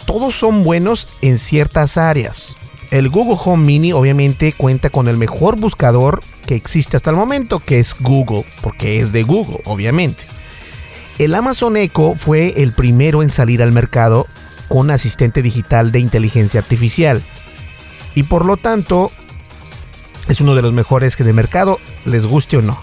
todos 0.06 0.36
son 0.36 0.66
buenos 0.66 1.08
en 1.22 1.38
ciertas 1.38 1.96
áreas. 1.96 2.58
El 2.92 3.08
Google 3.08 3.40
Home 3.46 3.66
Mini 3.66 3.94
obviamente 3.94 4.52
cuenta 4.52 4.90
con 4.90 5.08
el 5.08 5.16
mejor 5.16 5.58
buscador 5.58 6.20
que 6.46 6.56
existe 6.56 6.98
hasta 6.98 7.12
el 7.12 7.16
momento, 7.16 7.60
que 7.60 7.80
es 7.80 7.96
Google, 7.98 8.44
porque 8.62 9.00
es 9.00 9.14
de 9.14 9.24
Google, 9.24 9.62
obviamente. 9.64 10.26
El 11.20 11.36
Amazon 11.36 11.77
Echo 11.77 12.15
fue 12.15 12.62
el 12.63 12.74
primero 12.74 13.22
en 13.22 13.29
salir 13.29 13.62
al 13.62 13.72
mercado 13.72 14.27
con 14.67 14.89
asistente 14.89 15.41
digital 15.41 15.91
de 15.91 16.00
inteligencia 16.00 16.60
artificial. 16.60 17.22
Y 18.15 18.24
por 18.24 18.46
lo 18.46 18.58
tanto, 18.58 19.12
es 20.27 20.41
uno 20.41 20.55
de 20.55 20.62
los 20.62 20.74
mejores 20.74 21.15
que 21.15 21.24
de 21.24 21.34
mercado, 21.34 21.77
les 22.05 22.25
guste 22.25 22.58
o 22.58 22.62
no. 22.62 22.77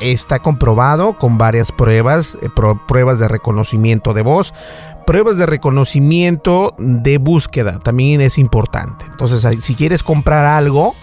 Está 0.00 0.40
comprobado 0.40 1.16
con 1.16 1.38
varias 1.38 1.72
pruebas, 1.72 2.36
eh, 2.42 2.48
pruebas 2.86 3.18
de 3.18 3.28
reconocimiento 3.28 4.12
de 4.12 4.22
voz, 4.22 4.52
pruebas 5.06 5.38
de 5.38 5.46
reconocimiento 5.46 6.74
de 6.78 7.18
búsqueda, 7.18 7.78
también 7.78 8.20
es 8.20 8.38
importante. 8.38 9.06
Entonces, 9.08 9.46
si 9.62 9.74
quieres 9.74 10.02
comprar 10.02 10.44
algo, 10.44 10.94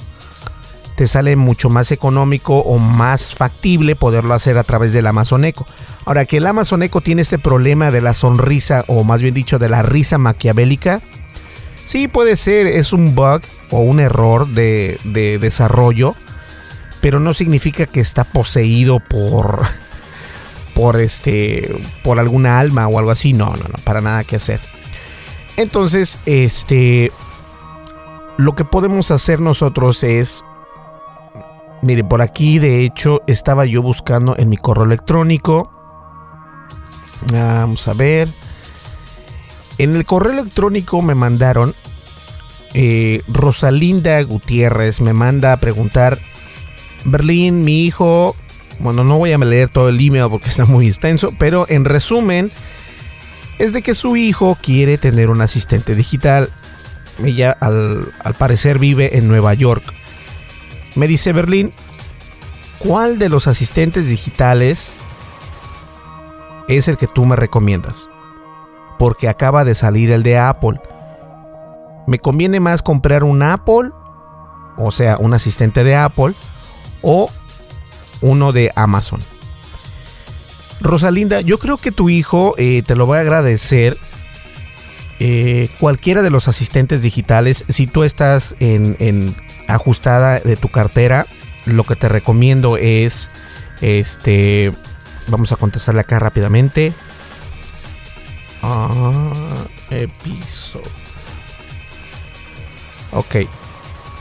te 0.95 1.07
sale 1.07 1.36
mucho 1.36 1.69
más 1.69 1.91
económico 1.91 2.55
o 2.60 2.77
más 2.77 3.33
factible 3.36 3.95
poderlo 3.95 4.33
hacer 4.33 4.57
a 4.57 4.63
través 4.63 4.93
del 4.93 5.07
Amazon 5.07 5.45
Echo. 5.45 5.65
Ahora 6.05 6.25
que 6.25 6.38
el 6.38 6.48
Amazon 6.48 6.83
Echo 6.83 7.01
tiene 7.01 7.21
este 7.21 7.39
problema 7.39 7.91
de 7.91 8.01
la 8.01 8.13
sonrisa 8.13 8.83
o 8.88 9.03
más 9.03 9.21
bien 9.21 9.33
dicho 9.33 9.60
de 9.60 9.69
la 9.69 9.81
risa 9.81 10.17
maquiavélica, 10.17 11.01
sí 11.86 12.07
puede 12.07 12.36
ser, 12.36 12.67
es 12.67 12.93
un 12.93 13.15
bug 13.15 13.41
o 13.71 13.79
un 13.79 14.00
error 14.00 14.48
de, 14.48 15.00
de 15.03 15.39
desarrollo, 15.39 16.15
pero 17.01 17.19
no 17.19 17.33
significa 17.33 17.86
que 17.86 18.00
está 18.00 18.24
poseído 18.24 19.00
por 19.00 19.65
por 20.74 21.00
este 21.00 21.75
por 22.03 22.19
alguna 22.19 22.60
alma 22.60 22.88
o 22.88 22.98
algo 22.98 23.12
así, 23.12 23.33
no, 23.33 23.48
no, 23.48 23.63
no, 23.63 23.83
para 23.83 24.01
nada 24.01 24.24
que 24.24 24.38
hacer. 24.38 24.60
Entonces, 25.57 26.19
este 26.25 27.12
lo 28.38 28.55
que 28.55 28.65
podemos 28.65 29.12
hacer 29.12 29.39
nosotros 29.39 30.03
es 30.03 30.43
Mire, 31.81 32.03
por 32.03 32.21
aquí 32.21 32.59
de 32.59 32.85
hecho 32.85 33.21
estaba 33.27 33.65
yo 33.65 33.81
buscando 33.81 34.38
en 34.38 34.50
mi 34.50 34.57
correo 34.57 34.85
electrónico. 34.85 35.71
Vamos 37.31 37.88
a 37.88 37.93
ver. 37.93 38.29
En 39.77 39.95
el 39.95 40.05
correo 40.05 40.33
electrónico 40.33 41.01
me 41.01 41.15
mandaron. 41.15 41.73
Eh, 42.73 43.21
Rosalinda 43.27 44.21
Gutiérrez 44.21 45.01
me 45.01 45.13
manda 45.13 45.53
a 45.53 45.57
preguntar. 45.57 46.19
Berlín, 47.05 47.63
mi 47.63 47.85
hijo. 47.85 48.35
Bueno, 48.79 49.03
no 49.03 49.17
voy 49.17 49.31
a 49.31 49.38
leer 49.38 49.69
todo 49.69 49.89
el 49.89 50.00
email 50.00 50.29
porque 50.29 50.50
está 50.50 50.65
muy 50.65 50.88
extenso. 50.88 51.33
Pero 51.39 51.65
en 51.67 51.85
resumen, 51.85 52.51
es 53.57 53.73
de 53.73 53.81
que 53.81 53.95
su 53.95 54.15
hijo 54.17 54.55
quiere 54.61 55.00
tener 55.00 55.31
un 55.31 55.41
asistente 55.41 55.95
digital. 55.95 56.50
Ella 57.23 57.57
al, 57.59 58.13
al 58.23 58.33
parecer 58.35 58.77
vive 58.77 59.17
en 59.17 59.27
Nueva 59.27 59.55
York. 59.55 59.83
Me 60.95 61.07
dice 61.07 61.31
Berlín, 61.33 61.71
¿cuál 62.79 63.17
de 63.17 63.29
los 63.29 63.47
asistentes 63.47 64.07
digitales 64.07 64.93
es 66.67 66.87
el 66.87 66.97
que 66.97 67.07
tú 67.07 67.25
me 67.25 67.35
recomiendas? 67.35 68.09
Porque 68.99 69.29
acaba 69.29 69.63
de 69.63 69.75
salir 69.75 70.11
el 70.11 70.23
de 70.23 70.37
Apple. 70.37 70.79
¿Me 72.07 72.19
conviene 72.19 72.59
más 72.59 72.81
comprar 72.81 73.23
un 73.23 73.41
Apple? 73.41 73.91
O 74.77 74.91
sea, 74.91 75.17
un 75.17 75.33
asistente 75.33 75.83
de 75.83 75.95
Apple 75.95 76.33
o 77.01 77.29
uno 78.21 78.51
de 78.51 78.71
Amazon. 78.75 79.19
Rosalinda, 80.81 81.41
yo 81.41 81.57
creo 81.57 81.77
que 81.77 81.91
tu 81.91 82.09
hijo 82.09 82.53
eh, 82.57 82.83
te 82.85 82.95
lo 82.95 83.07
va 83.07 83.17
a 83.17 83.21
agradecer. 83.21 83.95
Eh, 85.19 85.69
cualquiera 85.79 86.23
de 86.23 86.31
los 86.31 86.47
asistentes 86.47 87.03
digitales, 87.03 87.63
si 87.69 87.85
tú 87.85 88.03
estás 88.03 88.55
en, 88.59 88.95
en 88.99 89.35
ajustada 89.67 90.39
de 90.39 90.55
tu 90.55 90.69
cartera, 90.69 91.25
lo 91.65 91.83
que 91.83 91.95
te 91.95 92.09
recomiendo 92.09 92.77
es 92.77 93.29
este 93.81 94.74
vamos 95.27 95.51
a 95.51 95.55
contestarle 95.55 96.01
acá 96.01 96.19
rápidamente. 96.19 96.93
Ah, 98.61 99.27
episodio. 99.89 100.85
Ok. 103.11 103.35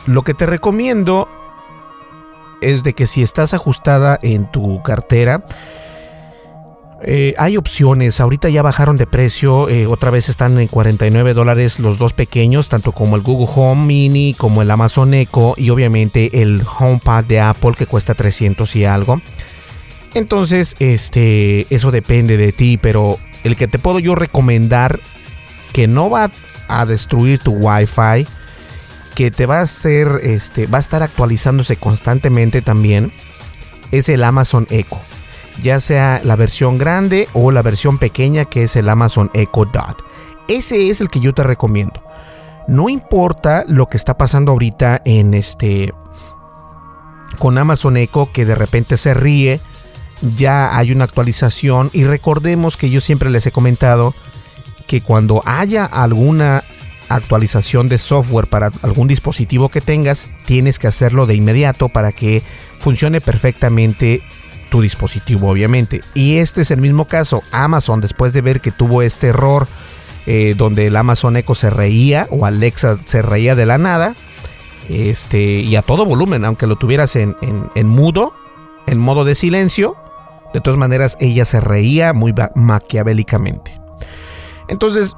Lo 0.07 0.23
que 0.23 0.33
te 0.33 0.45
recomiendo 0.45 1.29
es 2.61 2.83
de 2.83 2.93
que 2.93 3.07
si 3.07 3.21
estás 3.21 3.53
ajustada 3.53 4.17
en 4.21 4.49
tu 4.49 4.81
cartera, 4.83 5.43
eh, 7.03 7.33
hay 7.37 7.57
opciones, 7.57 8.19
ahorita 8.19 8.49
ya 8.49 8.61
bajaron 8.61 8.95
de 8.95 9.07
precio, 9.07 9.69
eh, 9.69 9.87
otra 9.87 10.11
vez 10.11 10.29
están 10.29 10.59
en 10.59 10.67
49 10.67 11.33
dólares 11.33 11.79
los 11.79 11.97
dos 11.97 12.13
pequeños, 12.13 12.69
tanto 12.69 12.91
como 12.91 13.15
el 13.15 13.23
Google 13.23 13.51
Home 13.55 13.85
Mini, 13.85 14.35
como 14.35 14.61
el 14.61 14.69
Amazon 14.69 15.13
Echo 15.15 15.55
y 15.57 15.71
obviamente 15.71 16.41
el 16.41 16.63
HomePad 16.63 17.25
de 17.25 17.39
Apple 17.39 17.73
que 17.75 17.87
cuesta 17.87 18.13
300 18.13 18.75
y 18.75 18.85
algo. 18.85 19.19
Entonces, 20.13 20.75
este, 20.79 21.65
eso 21.73 21.89
depende 21.89 22.37
de 22.37 22.51
ti, 22.51 22.77
pero 22.77 23.17
el 23.43 23.55
que 23.55 23.67
te 23.67 23.79
puedo 23.79 23.97
yo 23.97 24.13
recomendar 24.13 24.99
que 25.73 25.87
no 25.87 26.09
va 26.09 26.29
a 26.67 26.85
destruir 26.85 27.39
tu 27.39 27.53
Wi-Fi, 27.53 28.27
que 29.15 29.31
te 29.31 29.47
va 29.47 29.59
a 29.59 29.63
hacer, 29.63 30.19
este, 30.23 30.67
va 30.67 30.77
a 30.77 30.81
estar 30.81 31.01
actualizándose 31.01 31.77
constantemente 31.77 32.61
también, 32.61 33.11
es 33.91 34.07
el 34.07 34.23
Amazon 34.23 34.67
Echo 34.69 35.01
ya 35.61 35.79
sea 35.79 36.21
la 36.23 36.35
versión 36.35 36.77
grande 36.77 37.27
o 37.33 37.51
la 37.51 37.61
versión 37.61 37.97
pequeña 37.97 38.45
que 38.45 38.63
es 38.63 38.75
el 38.75 38.89
Amazon 38.89 39.29
Echo 39.33 39.65
Dot. 39.65 40.03
Ese 40.47 40.89
es 40.89 41.01
el 41.01 41.09
que 41.09 41.19
yo 41.19 41.33
te 41.33 41.43
recomiendo. 41.43 42.03
No 42.67 42.89
importa 42.89 43.65
lo 43.67 43.87
que 43.87 43.97
está 43.97 44.17
pasando 44.17 44.51
ahorita 44.51 45.01
en 45.05 45.33
este 45.33 45.91
con 47.39 47.57
Amazon 47.57 47.97
Echo 47.97 48.29
que 48.31 48.45
de 48.45 48.55
repente 48.55 48.97
se 48.97 49.13
ríe, 49.13 49.59
ya 50.37 50.77
hay 50.77 50.91
una 50.91 51.05
actualización 51.05 51.89
y 51.93 52.03
recordemos 52.03 52.77
que 52.77 52.89
yo 52.89 53.01
siempre 53.01 53.29
les 53.29 53.45
he 53.47 53.51
comentado 53.51 54.13
que 54.87 55.01
cuando 55.01 55.41
haya 55.45 55.85
alguna 55.85 56.61
actualización 57.09 57.87
de 57.87 57.97
software 57.97 58.47
para 58.47 58.71
algún 58.83 59.07
dispositivo 59.07 59.69
que 59.69 59.81
tengas, 59.81 60.27
tienes 60.45 60.79
que 60.79 60.87
hacerlo 60.87 61.25
de 61.25 61.35
inmediato 61.35 61.89
para 61.89 62.11
que 62.11 62.41
funcione 62.79 63.21
perfectamente 63.21 64.21
tu 64.71 64.81
dispositivo, 64.81 65.49
obviamente. 65.49 66.01
Y 66.15 66.37
este 66.37 66.61
es 66.61 66.71
el 66.71 66.79
mismo 66.79 67.05
caso. 67.05 67.43
Amazon, 67.51 67.99
después 67.99 68.31
de 68.31 68.39
ver 68.41 68.61
que 68.61 68.71
tuvo 68.71 69.01
este 69.01 69.27
error 69.27 69.67
eh, 70.25 70.55
donde 70.57 70.87
el 70.87 70.95
Amazon 70.95 71.35
Echo 71.35 71.53
se 71.53 71.69
reía 71.69 72.25
o 72.31 72.45
Alexa 72.45 72.97
se 73.05 73.21
reía 73.21 73.53
de 73.53 73.65
la 73.65 73.77
nada, 73.77 74.15
este, 74.87 75.41
y 75.41 75.75
a 75.75 75.81
todo 75.81 76.05
volumen, 76.05 76.45
aunque 76.45 76.67
lo 76.67 76.77
tuvieras 76.77 77.17
en, 77.17 77.35
en 77.41 77.87
mudo, 77.87 78.33
en 78.87 78.97
modo 78.97 79.25
de 79.25 79.35
silencio, 79.35 79.97
de 80.53 80.61
todas 80.61 80.77
maneras 80.77 81.17
ella 81.19 81.43
se 81.43 81.59
reía 81.59 82.13
muy 82.13 82.33
maquiavélicamente. 82.55 83.79
Entonces, 84.69 85.15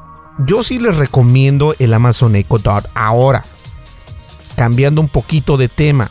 yo 0.48 0.64
sí 0.64 0.80
les 0.80 0.96
recomiendo 0.96 1.76
el 1.78 1.94
Amazon 1.94 2.36
Echo 2.36 2.58
Dot. 2.58 2.90
Ahora, 2.96 3.44
cambiando 4.56 5.00
un 5.00 5.10
poquito 5.10 5.58
de 5.58 5.68
tema, 5.68 6.10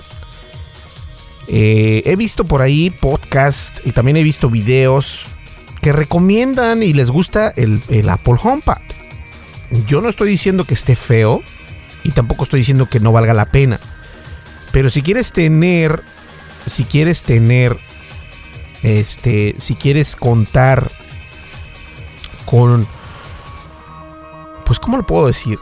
eh, 1.48 2.02
he 2.05 2.16
visto 2.16 2.44
por 2.44 2.62
ahí 2.62 2.90
podcast 2.90 3.87
y 3.87 3.92
también 3.92 4.16
he 4.16 4.22
visto 4.22 4.48
videos 4.48 5.26
que 5.81 5.92
recomiendan 5.92 6.83
y 6.83 6.92
les 6.92 7.11
gusta 7.11 7.52
el, 7.57 8.09
Apple 8.09 8.37
HomePad. 8.40 8.81
Yo 9.87 10.00
no 10.00 10.09
estoy 10.09 10.31
diciendo 10.31 10.64
que 10.64 10.74
esté 10.74 10.94
feo 10.94 11.42
y 12.05 12.11
tampoco 12.11 12.44
estoy 12.44 12.61
diciendo 12.61 12.88
que 12.88 13.00
no 13.00 13.11
valga 13.11 13.35
la 13.35 13.46
pena. 13.46 13.81
Pero 14.70 14.90
si 14.90 15.02
quieres 15.02 15.33
tener, 15.33 16.02
si 16.66 16.85
quieres 16.85 17.22
tener, 17.22 17.76
este, 18.83 19.55
si 19.59 19.74
quieres 19.74 20.14
contar 20.14 20.88
con, 22.46 22.87
pues, 24.64 24.78
¿cómo 24.78 24.96
lo 24.96 25.07
puedo 25.07 25.26
decir? 25.26 25.59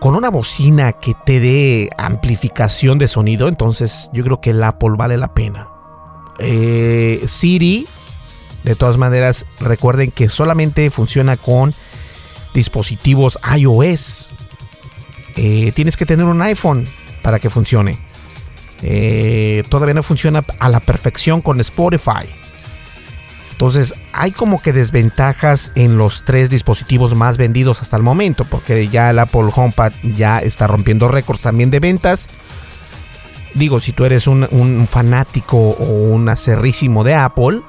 Con 0.00 0.16
una 0.16 0.30
bocina 0.30 0.94
que 0.94 1.14
te 1.14 1.40
dé 1.40 1.90
amplificación 1.98 2.98
de 2.98 3.06
sonido, 3.06 3.48
entonces 3.48 4.08
yo 4.12 4.24
creo 4.24 4.40
que 4.40 4.50
el 4.50 4.64
Apple 4.64 4.94
vale 4.96 5.18
la 5.18 5.34
pena. 5.34 5.68
Eh, 6.38 7.22
Siri, 7.26 7.86
de 8.64 8.74
todas 8.74 8.96
maneras, 8.96 9.44
recuerden 9.60 10.10
que 10.10 10.30
solamente 10.30 10.88
funciona 10.90 11.36
con 11.36 11.72
dispositivos 12.54 13.38
iOS. 13.56 14.30
Eh, 15.36 15.70
tienes 15.74 15.98
que 15.98 16.06
tener 16.06 16.24
un 16.24 16.40
iPhone 16.40 16.86
para 17.22 17.38
que 17.38 17.50
funcione. 17.50 17.98
Eh, 18.82 19.62
todavía 19.68 19.94
no 19.94 20.02
funciona 20.02 20.42
a 20.58 20.70
la 20.70 20.80
perfección 20.80 21.42
con 21.42 21.60
Spotify. 21.60 22.26
Entonces 23.60 23.92
hay 24.14 24.30
como 24.30 24.62
que 24.62 24.72
desventajas 24.72 25.70
en 25.74 25.98
los 25.98 26.22
tres 26.22 26.48
dispositivos 26.48 27.14
más 27.14 27.36
vendidos 27.36 27.82
hasta 27.82 27.98
el 27.98 28.02
momento, 28.02 28.46
porque 28.46 28.88
ya 28.88 29.10
el 29.10 29.18
Apple 29.18 29.50
HomePad 29.54 29.92
ya 30.02 30.38
está 30.38 30.66
rompiendo 30.66 31.08
récords 31.08 31.42
también 31.42 31.70
de 31.70 31.78
ventas. 31.78 32.26
Digo, 33.52 33.78
si 33.78 33.92
tú 33.92 34.06
eres 34.06 34.26
un, 34.26 34.86
fanático 34.86 35.58
o 35.58 35.84
un 35.84 36.30
acerrísimo 36.30 37.04
de 37.04 37.14
Apple, 37.14 37.60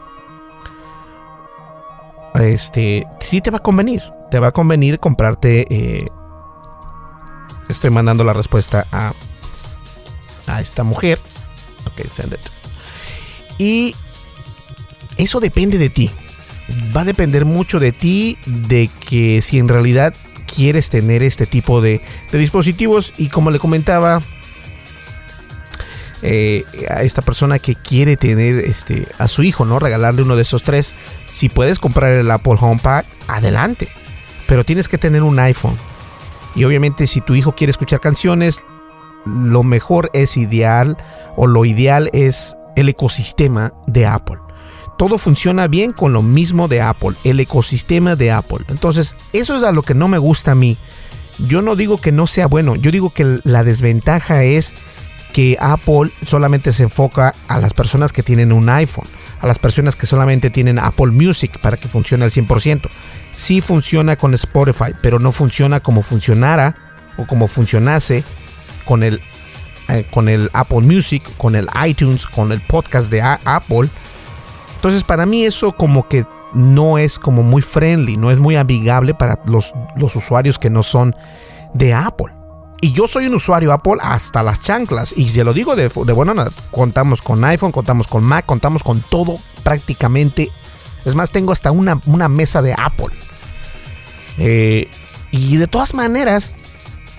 este, 2.36 3.06
sí 3.19 3.41
te 3.41 3.51
va 3.51 3.58
a 3.58 3.62
convenir. 3.62 4.01
Te 4.30 4.39
va 4.39 4.47
a 4.47 4.51
convenir 4.54 4.97
comprarte. 4.97 5.65
Eh, 5.69 6.06
estoy 7.67 7.89
mandando 7.89 8.23
la 8.23 8.32
respuesta 8.32 8.86
a, 8.93 9.12
a 10.47 10.62
esta 10.62 10.86
mujer. 10.86 11.19
Ok, 11.86 11.99
send 12.08 12.36
it. 12.36 12.39
Y 13.58 13.93
eso 15.17 15.39
depende 15.39 15.78
de 15.78 15.89
ti. 15.89 16.10
Va 16.95 17.02
a 17.02 17.06
depender 17.06 17.45
mucho 17.45 17.80
de 17.80 17.91
ti, 17.91 18.38
de 18.45 18.89
que 19.08 19.41
si 19.41 19.60
en 19.60 19.67
realidad 19.67 20.13
quieres 20.54 20.89
tener 20.89 21.24
este 21.24 21.45
tipo 21.45 21.82
de, 21.82 22.02
dispositivos. 22.32 23.13
Y 23.17 23.28
como 23.28 23.52
le 23.52 23.60
comentaba 23.60 24.21
eh, 26.21 26.63
a 26.89 27.04
esta 27.04 27.21
persona 27.21 27.60
que 27.60 27.76
quiere 27.76 28.17
tener 28.17 28.60
este, 28.60 29.08
a 29.17 29.28
su 29.28 29.43
hijo, 29.43 29.65
¿no? 29.65 29.80
Regalarle 29.80 30.21
uno 30.24 30.36
de 30.36 30.43
esos 30.43 30.63
tres. 30.63 30.93
Si 31.28 31.50
puedes 31.50 31.80
comprar 31.80 32.13
el 32.13 32.30
Apple 32.30 32.56
HomePad, 32.60 33.06
adelante. 33.28 33.88
Pero 34.47 34.63
tienes 34.63 34.88
que 34.88 34.97
tener 34.97 35.24
un 35.24 35.39
iPhone. 35.39 35.78
Y 36.56 36.65
obviamente 36.65 37.08
si 37.08 37.21
tu 37.21 37.36
hijo 37.36 37.54
quiere 37.54 37.71
escuchar 37.71 38.02
canciones, 38.02 38.60
lo 39.26 39.63
mejor 39.63 40.10
es 40.13 40.36
ideal 40.36 40.97
o 41.38 41.47
lo 41.47 41.63
ideal 41.63 42.10
es 42.12 42.56
el 42.76 42.89
ecosistema 42.89 43.74
de 43.88 44.06
Apple 44.06 44.38
todo 45.01 45.17
funciona 45.17 45.67
bien 45.67 45.93
con 45.93 46.13
lo 46.13 46.21
mismo 46.21 46.67
de 46.67 46.79
Apple, 46.79 47.13
el 47.23 47.39
ecosistema 47.39 48.15
de 48.15 48.29
Apple. 48.29 48.59
Entonces, 48.67 49.15
eso 49.33 49.57
es 49.57 49.63
a 49.63 49.71
lo 49.71 49.81
que 49.81 49.95
no 49.95 50.07
me 50.07 50.19
gusta 50.19 50.51
a 50.51 50.55
mí. 50.55 50.77
Yo 51.47 51.63
no 51.63 51.75
digo 51.75 51.97
que 51.97 52.11
no 52.11 52.27
sea 52.27 52.45
bueno, 52.45 52.75
yo 52.75 52.91
digo 52.91 53.11
que 53.11 53.39
la 53.43 53.63
desventaja 53.63 54.43
es 54.43 54.71
que 55.33 55.57
Apple 55.59 56.11
solamente 56.23 56.71
se 56.71 56.83
enfoca 56.83 57.33
a 57.47 57.59
las 57.59 57.73
personas 57.73 58.13
que 58.13 58.21
tienen 58.21 58.51
un 58.51 58.69
iPhone, 58.69 59.07
a 59.39 59.47
las 59.47 59.57
personas 59.57 59.95
que 59.95 60.05
solamente 60.05 60.51
tienen 60.51 60.77
Apple 60.77 61.07
Music 61.07 61.59
para 61.61 61.77
que 61.77 61.87
funcione 61.87 62.23
al 62.23 62.31
100%. 62.31 62.87
Sí 63.31 63.59
funciona 63.59 64.17
con 64.17 64.35
Spotify, 64.35 64.93
pero 65.01 65.17
no 65.17 65.31
funciona 65.31 65.79
como 65.79 66.03
funcionara 66.03 66.75
o 67.17 67.25
como 67.25 67.47
funcionase 67.47 68.23
con 68.85 69.01
el, 69.01 69.19
eh, 69.89 70.05
con 70.11 70.29
el 70.29 70.51
Apple 70.53 70.81
Music, 70.81 71.23
con 71.37 71.55
el 71.55 71.67
iTunes, 71.87 72.27
con 72.27 72.51
el 72.51 72.61
podcast 72.61 73.09
de 73.09 73.23
Apple 73.23 73.89
entonces 74.82 75.04
para 75.04 75.28
mí 75.28 75.46
eso 75.46 75.74
como 75.74 76.08
que 76.08 76.26
no 76.56 76.98
es 76.98 77.20
como 77.20 77.44
muy 77.44 77.62
friendly, 77.62 78.17
no 78.17 78.32
es 78.32 78.39
muy 78.39 78.56
amigable 78.56 79.13
para 79.13 79.39
los, 79.46 79.74
los 79.96 80.15
usuarios 80.15 80.58
que 80.58 80.72
no 80.72 80.82
son 80.82 81.15
de 81.76 81.94
Apple. 81.94 82.34
Y 82.82 82.91
yo 82.91 83.08
soy 83.08 83.28
un 83.28 83.36
usuario 83.36 83.74
Apple 83.74 83.98
hasta 84.02 84.41
las 84.41 84.60
chanclas. 84.63 85.13
Y 85.15 85.30
se 85.30 85.44
lo 85.44 85.54
digo 85.54 85.76
de, 85.76 85.88
de 85.88 86.13
bueno, 86.13 86.34
contamos 86.72 87.22
con 87.22 87.46
iPhone, 87.46 87.72
contamos 87.72 88.08
con 88.08 88.24
Mac, 88.24 88.48
contamos 88.48 88.82
con 88.82 89.02
todo 89.02 89.36
prácticamente. 89.62 90.50
Es 91.06 91.13
más, 91.13 91.30
tengo 91.30 91.52
hasta 91.54 91.70
una, 91.70 92.02
una 92.08 92.28
mesa 92.28 92.63
de 92.63 92.74
Apple. 92.76 93.15
Eh, 94.39 94.89
y 95.30 95.58
de 95.58 95.67
todas 95.67 95.94
maneras, 95.94 96.56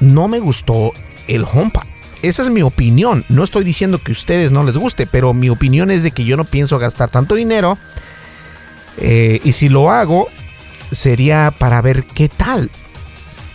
no 0.00 0.26
me 0.26 0.40
gustó 0.40 0.90
el 1.28 1.44
HomePad 1.44 1.91
esa 2.22 2.42
es 2.42 2.50
mi 2.50 2.62
opinión. 2.62 3.24
No 3.28 3.44
estoy 3.44 3.64
diciendo 3.64 3.98
que 3.98 4.12
a 4.12 4.14
ustedes 4.14 4.52
no 4.52 4.64
les 4.64 4.76
guste, 4.76 5.06
pero 5.06 5.34
mi 5.34 5.48
opinión 5.50 5.90
es 5.90 6.02
de 6.02 6.12
que 6.12 6.24
yo 6.24 6.36
no 6.36 6.44
pienso 6.44 6.78
gastar 6.78 7.10
tanto 7.10 7.34
dinero. 7.34 7.78
Eh, 8.96 9.40
y 9.44 9.52
si 9.52 9.68
lo 9.68 9.90
hago, 9.90 10.28
sería 10.90 11.52
para 11.56 11.82
ver 11.82 12.04
qué 12.04 12.28
tal. 12.28 12.70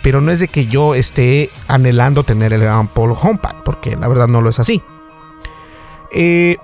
Pero 0.02 0.20
no 0.20 0.30
es 0.30 0.40
de 0.40 0.48
que 0.48 0.66
yo 0.66 0.94
esté 0.94 1.50
anhelando 1.66 2.22
tener 2.22 2.52
el 2.52 2.66
Apple 2.66 3.14
HomePad, 3.20 3.56
porque 3.64 3.96
la 3.96 4.08
verdad 4.08 4.28
no 4.28 4.40
lo 4.40 4.50
es 4.50 4.58
así. 4.58 4.82
Eh, 6.12 6.56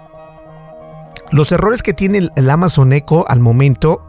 los 1.30 1.52
errores 1.52 1.82
que 1.82 1.94
tiene 1.94 2.30
el 2.34 2.50
Amazon 2.50 2.92
Echo 2.92 3.28
al 3.28 3.40
momento 3.40 4.02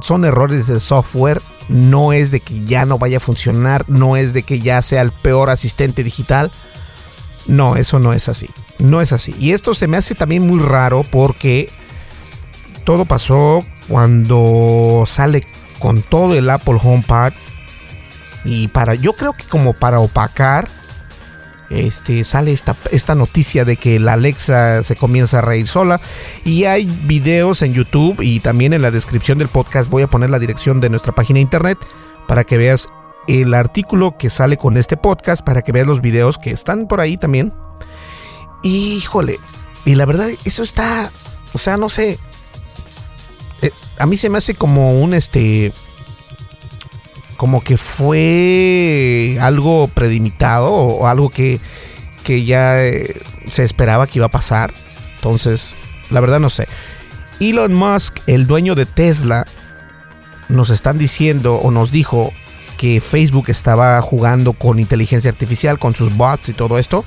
son 0.00 0.24
errores 0.24 0.66
de 0.66 0.80
software, 0.80 1.40
no 1.68 2.12
es 2.12 2.30
de 2.30 2.40
que 2.40 2.60
ya 2.60 2.84
no 2.84 2.98
vaya 2.98 3.18
a 3.18 3.20
funcionar, 3.20 3.84
no 3.88 4.16
es 4.16 4.32
de 4.32 4.42
que 4.42 4.60
ya 4.60 4.82
sea 4.82 5.02
el 5.02 5.12
peor 5.12 5.50
asistente 5.50 6.02
digital, 6.02 6.50
no, 7.46 7.76
eso 7.76 7.98
no 7.98 8.12
es 8.12 8.28
así. 8.28 8.48
No 8.78 9.00
es 9.00 9.12
así. 9.12 9.34
Y 9.38 9.52
esto 9.52 9.74
se 9.74 9.86
me 9.86 9.96
hace 9.96 10.14
también 10.14 10.46
muy 10.46 10.60
raro 10.60 11.02
porque 11.10 11.68
todo 12.84 13.04
pasó 13.04 13.64
cuando 13.88 15.04
sale 15.06 15.46
con 15.78 16.02
todo 16.02 16.34
el 16.34 16.48
Apple 16.50 16.78
HomePad. 16.82 17.32
Y 18.44 18.68
para, 18.68 18.94
yo 18.94 19.12
creo 19.12 19.32
que 19.32 19.44
como 19.44 19.74
para 19.74 20.00
opacar, 20.00 20.68
este, 21.68 22.24
sale 22.24 22.52
esta, 22.52 22.76
esta 22.90 23.14
noticia 23.14 23.64
de 23.64 23.76
que 23.76 24.00
la 24.00 24.14
Alexa 24.14 24.82
se 24.82 24.96
comienza 24.96 25.38
a 25.38 25.42
reír 25.42 25.68
sola. 25.68 26.00
Y 26.44 26.64
hay 26.64 26.86
videos 27.04 27.62
en 27.62 27.74
YouTube 27.74 28.20
y 28.20 28.40
también 28.40 28.72
en 28.72 28.82
la 28.82 28.90
descripción 28.90 29.38
del 29.38 29.48
podcast 29.48 29.90
voy 29.90 30.02
a 30.02 30.08
poner 30.08 30.30
la 30.30 30.38
dirección 30.38 30.80
de 30.80 30.90
nuestra 30.90 31.14
página 31.14 31.36
de 31.36 31.42
internet 31.42 31.78
para 32.26 32.44
que 32.44 32.56
veas 32.56 32.88
el 33.28 33.54
artículo 33.54 34.16
que 34.16 34.30
sale 34.30 34.56
con 34.56 34.76
este 34.76 34.96
podcast 34.96 35.42
para 35.44 35.62
que 35.62 35.72
veas 35.72 35.86
los 35.86 36.00
videos 36.00 36.38
que 36.38 36.50
están 36.50 36.86
por 36.86 37.00
ahí 37.00 37.16
también. 37.16 37.52
híjole, 38.62 39.36
y 39.84 39.94
la 39.94 40.04
verdad, 40.04 40.28
eso 40.44 40.62
está, 40.62 41.08
o 41.52 41.58
sea, 41.58 41.76
no 41.76 41.88
sé. 41.88 42.18
Eh, 43.62 43.70
a 43.98 44.06
mí 44.06 44.16
se 44.16 44.28
me 44.28 44.38
hace 44.38 44.54
como 44.54 45.00
un 45.00 45.14
este. 45.14 45.72
Como 47.36 47.62
que 47.62 47.78
fue 47.78 49.38
algo 49.40 49.88
predimitado 49.88 50.70
o, 50.70 51.06
algo 51.06 51.30
que, 51.30 51.58
que 52.22 52.44
ya 52.44 52.82
eh, 52.82 53.16
se 53.50 53.64
esperaba 53.64 54.06
que 54.06 54.18
iba 54.18 54.26
a 54.26 54.30
pasar. 54.30 54.74
Entonces, 55.16 55.74
la 56.10 56.20
verdad 56.20 56.38
no 56.38 56.50
sé. 56.50 56.68
Elon 57.40 57.72
Musk, 57.72 58.18
el 58.26 58.46
dueño 58.46 58.74
de 58.74 58.84
Tesla, 58.84 59.46
nos 60.50 60.68
están 60.68 60.98
diciendo 60.98 61.54
o 61.54 61.70
nos 61.70 61.90
dijo 61.90 62.34
que 62.80 63.02
Facebook 63.02 63.50
estaba 63.50 64.00
jugando 64.00 64.54
con 64.54 64.78
inteligencia 64.78 65.30
artificial, 65.30 65.78
con 65.78 65.94
sus 65.94 66.16
bots 66.16 66.48
y 66.48 66.54
todo 66.54 66.78
esto. 66.78 67.04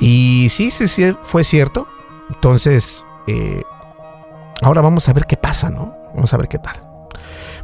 Y 0.00 0.48
sí, 0.50 0.70
sí, 0.70 0.86
sí, 0.86 1.16
fue 1.22 1.44
cierto. 1.44 1.88
Entonces, 2.28 3.06
eh, 3.26 3.62
ahora 4.60 4.82
vamos 4.82 5.08
a 5.08 5.14
ver 5.14 5.24
qué 5.24 5.38
pasa, 5.38 5.70
¿no? 5.70 5.96
Vamos 6.14 6.34
a 6.34 6.36
ver 6.36 6.48
qué 6.48 6.58
tal. 6.58 6.74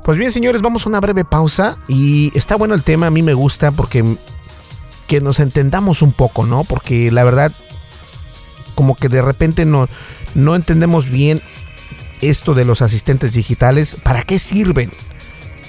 Pues 0.04 0.16
bien, 0.16 0.32
señores, 0.32 0.62
vamos 0.62 0.86
a 0.86 0.88
una 0.88 1.00
breve 1.00 1.26
pausa. 1.26 1.76
Y 1.86 2.32
está 2.34 2.56
bueno 2.56 2.74
el 2.74 2.82
tema, 2.82 3.08
a 3.08 3.10
mí 3.10 3.20
me 3.20 3.34
gusta 3.34 3.72
porque 3.72 4.02
que 5.06 5.20
nos 5.20 5.38
entendamos 5.38 6.00
un 6.00 6.12
poco, 6.12 6.46
¿no? 6.46 6.64
Porque 6.64 7.10
la 7.12 7.24
verdad, 7.24 7.52
como 8.74 8.96
que 8.96 9.10
de 9.10 9.20
repente 9.20 9.66
no, 9.66 9.86
no 10.34 10.56
entendemos 10.56 11.10
bien 11.10 11.42
esto 12.22 12.54
de 12.54 12.64
los 12.64 12.80
asistentes 12.80 13.34
digitales. 13.34 13.98
¿Para 14.02 14.22
qué 14.22 14.38
sirven? 14.38 14.90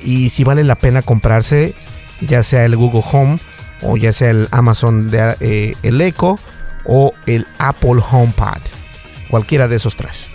Y 0.04 0.30
si 0.30 0.44
vale 0.44 0.64
la 0.64 0.76
pena 0.76 1.02
comprarse 1.02 1.74
ya 2.22 2.44
sea 2.44 2.66
el 2.66 2.76
Google 2.76 3.04
Home 3.12 3.38
o 3.82 3.98
ya 3.98 4.14
sea 4.14 4.32
el 4.32 4.48
Amazon 4.52 5.10
de, 5.10 5.36
eh, 5.40 5.74
el 5.84 6.02
Echo 6.02 6.38
o 6.86 7.14
el 7.26 7.46
Apple 7.60 8.02
HomePad. 8.10 8.58
Cualquiera 9.30 9.68
de 9.68 9.76
esos 9.76 9.96
tres. 9.96 10.28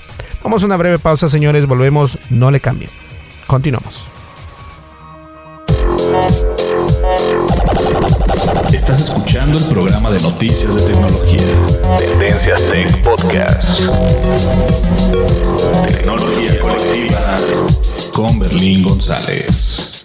Vamos 0.43 0.63
a 0.63 0.67
una 0.67 0.77
breve 0.77 0.99
pausa, 0.99 1.29
señores. 1.29 1.67
Volvemos. 1.67 2.19
No 2.31 2.51
le 2.51 2.61
cambien. 2.61 2.91
Continuamos. 3.47 4.05
Estás 8.73 9.01
escuchando 9.01 9.59
el 9.59 9.65
programa 9.65 10.11
de 10.11 10.21
noticias 10.21 10.75
de 10.75 10.93
tecnología. 10.93 11.39
Tendencias 11.99 12.63
Tech 12.71 13.03
Podcast. 13.03 13.81
Tecnología 15.87 16.61
colectiva 16.61 17.37
con 18.13 18.39
Berlín 18.39 18.83
González. 18.83 20.05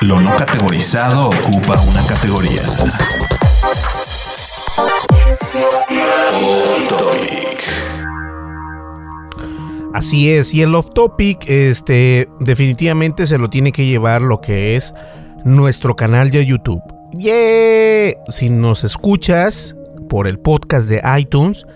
Lo 0.00 0.20
no 0.20 0.34
categorizado 0.36 1.28
ocupa 1.28 1.80
una 1.80 2.02
categoría. 2.06 2.62
Así 9.92 10.30
es, 10.30 10.54
y 10.54 10.62
el 10.62 10.74
off 10.74 10.90
topic, 10.94 11.48
este, 11.48 12.28
definitivamente 12.40 13.26
se 13.26 13.38
lo 13.38 13.50
tiene 13.50 13.72
que 13.72 13.86
llevar 13.86 14.22
lo 14.22 14.40
que 14.40 14.76
es 14.76 14.94
nuestro 15.44 15.96
canal 15.96 16.30
de 16.30 16.44
YouTube. 16.44 16.82
¡Yeah! 17.12 18.14
Si 18.28 18.50
nos 18.50 18.84
escuchas 18.84 19.74
por 20.08 20.26
el 20.26 20.38
podcast 20.38 20.88
de 20.88 21.02
iTunes, 21.18 21.66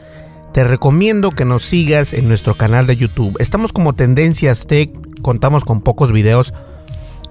te 0.53 0.65
recomiendo 0.65 1.31
que 1.31 1.45
nos 1.45 1.65
sigas 1.65 2.13
en 2.13 2.29
nuestro 2.29 2.57
canal 2.57 2.87
de 2.87 2.97
YouTube. 2.97 3.37
Estamos 3.39 3.73
como 3.73 3.95
Tendencias 3.95 4.67
Tech, 4.67 4.91
contamos 5.23 5.65
con 5.65 5.81
pocos 5.81 6.13
videos, 6.13 6.53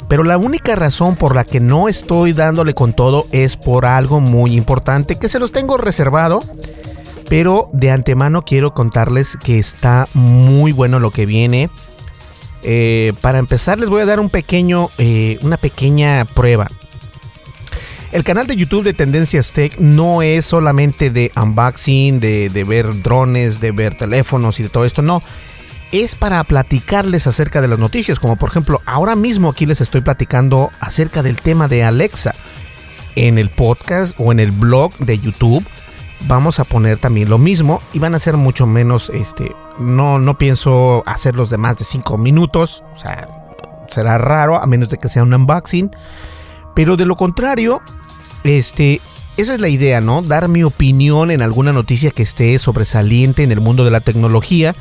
pero 0.08 0.23
la 0.23 0.38
única 0.38 0.75
razón 0.75 1.15
por 1.15 1.36
la 1.36 1.43
que 1.43 1.60
no 1.60 1.88
estoy 1.88 2.34
dándole 2.34 2.73
con 2.73 2.93
todo 2.93 3.25
es 3.32 3.58
por 3.58 3.86
algo 3.86 4.19
muy 4.19 4.55
importante 4.55 5.17
que 5.17 5.29
se 5.29 5.39
los 5.39 5.51
tengo 5.51 5.77
reservado 5.77 6.41
pero 7.29 7.69
de 7.71 7.91
antemano 7.91 8.41
quiero 8.41 8.73
contarles 8.73 9.38
que 9.38 9.60
está 9.60 10.08
muy 10.15 10.71
bueno 10.71 10.99
lo 10.99 11.12
que 11.12 11.25
viene. 11.27 11.69
Eh, 12.63 13.13
para 13.21 13.38
empezar 13.38 13.79
les 13.79 13.88
voy 13.88 14.01
a 14.01 14.05
dar 14.05 14.19
un 14.19 14.29
pequeño, 14.29 14.89
eh, 14.97 15.39
una 15.43 15.58
pequeña 15.58 16.25
prueba. 16.25 16.67
El 18.12 18.24
canal 18.24 18.48
de 18.48 18.56
YouTube 18.56 18.84
de 18.84 18.93
Tendencias 18.93 19.52
Tech 19.52 19.78
no 19.78 20.22
es 20.22 20.45
solamente 20.45 21.12
de 21.12 21.32
unboxing, 21.36 22.19
de, 22.19 22.50
de, 22.50 22.63
ver 22.63 23.04
drones, 23.04 23.60
de 23.60 23.72
ver 23.72 23.95
teléfonos 23.95 24.60
y 24.60 24.63
de 24.63 24.69
todo 24.69 24.86
esto, 24.86 25.02
no. 25.02 25.22
Es 25.91 26.15
para 26.15 26.43
platicarles 26.43 27.28
acerca 27.28 27.62
de 27.62 27.67
las 27.67 27.80
noticias, 27.80 28.19
como 28.19 28.36
por 28.36 28.50
ejemplo, 28.50 28.82
ahora 28.86 29.15
mismo 29.15 29.50
aquí 29.50 29.65
les 29.65 29.82
estoy 29.82 30.02
platicando 30.02 30.72
acerca 30.80 31.22
del 31.24 31.36
tema 31.36 31.67
de 31.67 31.84
Alexa 31.84 32.34
en 33.15 33.38
el 33.38 33.50
podcast 33.50 34.15
o 34.17 34.32
en 34.32 34.39
el 34.39 34.52
blog 34.52 34.95
de 34.98 35.19
YouTube 35.19 35.65
vamos 36.28 36.60
a 36.60 36.63
poner 36.63 36.98
también 36.98 37.30
lo 37.30 37.38
mismo 37.38 37.82
y 37.93 38.00
van 38.00 38.15
a 38.15 38.19
ser 38.19 38.38
mucho 38.38 38.65
menos, 38.65 39.10
este, 39.13 39.56
no, 39.80 40.19
no 40.19 40.38
pienso 40.38 41.04
hacerlos 41.06 41.50
de 41.50 41.58
más 41.58 41.78
de 41.78 41.86
5 41.86 42.17
minutos, 42.17 42.84
o 42.93 42.98
sea, 42.98 43.28
será 43.89 44.17
raro 44.17 44.62
a 44.62 44.67
menos 44.67 44.89
de 44.89 44.98
que 44.98 45.10
sea 45.10 45.24
un 45.24 45.34
unboxing, 45.34 45.91
pero 46.80 46.96
de 46.96 47.06
lo 47.06 47.18
contrario, 47.18 47.82
este, 48.46 49.02
esa 49.36 49.54
es 49.54 49.60
la 49.60 49.68
idea, 49.68 50.00
¿no? 50.00 50.22
Dar 50.22 50.48
mi 50.48 50.63
opinión 50.63 51.30
en 51.30 51.42
alguna 51.42 51.74
noticia 51.74 52.10
que 52.10 52.24
esté 52.24 52.58
sobresaliente 52.58 53.44
en 53.44 53.52
el 53.52 53.60
mundo 53.60 53.84
de 53.84 53.92
la 53.92 54.00
tecnología. 54.00 54.74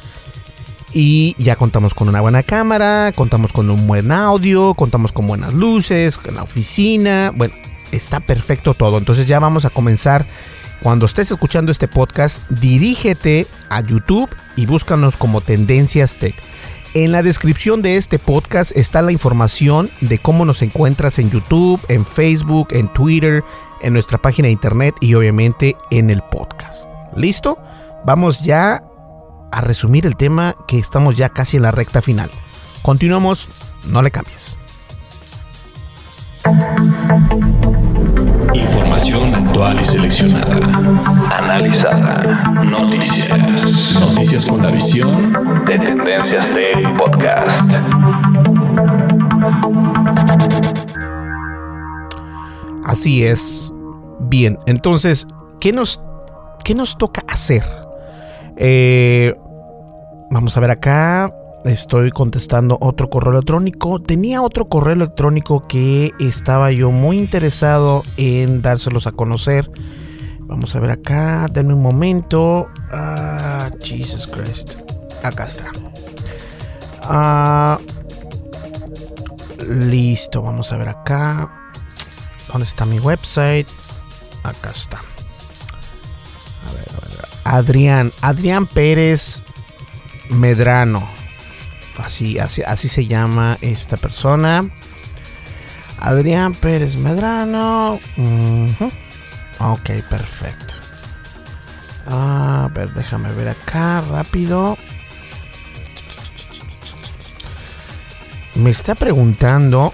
Y 0.93 1.35
ya 1.43 1.57
contamos 1.57 1.95
con 1.95 2.09
una 2.09 2.21
buena 2.21 2.45
cámara, 2.45 3.11
contamos 3.17 3.53
con 3.53 3.69
un 3.69 3.89
buen 3.89 4.13
audio, 4.13 4.75
contamos 4.75 5.11
con 5.11 5.27
buenas 5.27 5.55
luces, 5.55 6.19
con 6.19 6.37
la 6.37 6.45
oficina. 6.45 7.33
Bueno, 7.35 7.53
está 7.91 8.21
perfecto 8.21 8.75
todo. 8.75 8.97
Entonces 8.99 9.27
ya 9.27 9.41
vamos 9.41 9.65
a 9.65 9.71
comenzar 9.71 10.25
cuando 10.81 11.07
estés 11.07 11.33
escuchando 11.33 11.73
este 11.73 11.89
podcast, 11.89 12.49
dirígete 12.49 13.45
a 13.71 13.81
YouTube 13.81 14.31
y 14.55 14.67
búscanos 14.67 15.17
como 15.17 15.41
Tendencias 15.41 16.19
Tech. 16.19 16.37
En 16.95 17.13
la 17.13 17.23
descripción 17.23 17.83
de 17.83 17.97
este 17.97 18.19
podcast 18.19 18.75
está 18.75 19.03
la 19.03 19.13
información 19.13 19.91
de 20.01 20.19
cómo 20.19 20.45
nos 20.47 20.63
encuentras 20.63 21.19
en 21.19 21.31
YouTube, 21.31 21.81
en 21.89 22.05
Facebook, 22.05 22.69
en 22.71 22.91
Twitter, 22.93 23.45
en 23.83 23.93
nuestra 23.93 24.17
página 24.19 24.47
de 24.47 24.53
internet 24.53 24.95
y 25.01 25.15
obviamente 25.15 25.77
en 25.91 26.09
el 26.09 26.23
podcast. 26.23 26.87
¿Listo? 27.15 27.59
Vamos 28.07 28.43
ya 28.43 28.83
a 29.53 29.61
resumir 29.61 30.07
el 30.07 30.17
tema 30.17 30.57
que 30.67 30.79
estamos 30.79 31.17
ya 31.17 31.29
casi 31.29 31.59
en 31.59 31.65
la 31.65 31.71
recta 31.71 32.01
final. 32.01 32.31
Continuamos, 32.83 33.49
no 33.91 34.03
le 34.03 34.11
cambies. 34.11 34.57
Información 38.55 39.35
actual 39.35 39.81
y 39.81 39.85
seleccionada. 39.85 40.57
Analizada. 41.31 42.45
Noticias. 42.65 43.95
Noticias 43.95 44.47
con 44.47 44.63
la 44.63 44.71
visión 44.71 45.33
de 45.67 45.79
Tendencias 45.79 46.49
Tech 46.49 46.97
Podcast. 46.97 47.63
Así 52.85 53.25
es. 53.25 53.73
Bien, 54.21 54.59
entonces, 54.67 55.27
¿qué 55.61 55.73
nos, 55.73 56.03
qué 56.65 56.75
nos 56.75 56.97
toca 56.97 57.23
hacer? 57.29 57.63
Eh, 58.57 59.35
vamos 60.31 60.57
a 60.57 60.61
ver 60.61 60.71
acá 60.71 61.33
estoy 61.65 62.11
contestando 62.11 62.79
otro 62.81 63.11
correo 63.11 63.33
electrónico. 63.33 64.01
Tenía 64.01 64.43
otro 64.43 64.69
correo 64.69 64.95
electrónico 64.95 65.67
que 65.67 66.13
estaba 66.19 66.71
yo 66.71 66.91
muy 66.91 67.19
interesado 67.19 68.03
en 68.17 68.63
dárselos 68.63 69.07
a 69.07 69.13
conocer. 69.13 69.71
Vamos 70.41 70.75
a 70.75 70.81
ver 70.81 70.91
acá, 70.91 71.47
denme 71.53 71.75
un 71.75 71.83
momento. 71.83 72.69
Ah, 72.91 73.71
Jesus 73.83 74.27
Christ. 74.27 74.81
Acá 75.23 75.47
está. 75.47 75.71
Ah, 77.03 77.79
listo, 79.69 80.43
vamos 80.43 80.73
a 80.73 80.77
ver 80.79 80.89
acá. 80.89 81.53
¿Dónde 82.51 82.67
está 82.67 82.87
mi 82.87 82.99
website? 82.99 83.67
Acá 84.43 84.71
está. 84.71 84.97
A 86.67 86.73
ver, 86.73 86.89
a 86.95 87.01
ver. 87.01 87.25
Adrián, 87.45 88.13
Adrián 88.23 88.67
Pérez 88.67 89.43
Medrano. 90.31 91.18
Así, 91.99 92.39
así, 92.39 92.89
se 92.89 93.07
llama 93.07 93.57
esta 93.61 93.97
persona. 93.97 94.69
Adrián 96.01 96.55
Pérez 96.55 96.97
Medrano. 96.97 97.99
Ok, 99.61 99.91
perfecto. 100.09 100.75
A 102.07 102.71
ver, 102.73 102.93
déjame 102.95 103.33
ver 103.33 103.49
acá 103.49 104.01
rápido. 104.03 104.79
Me 108.55 108.71
está 108.71 108.95
preguntando 108.95 109.93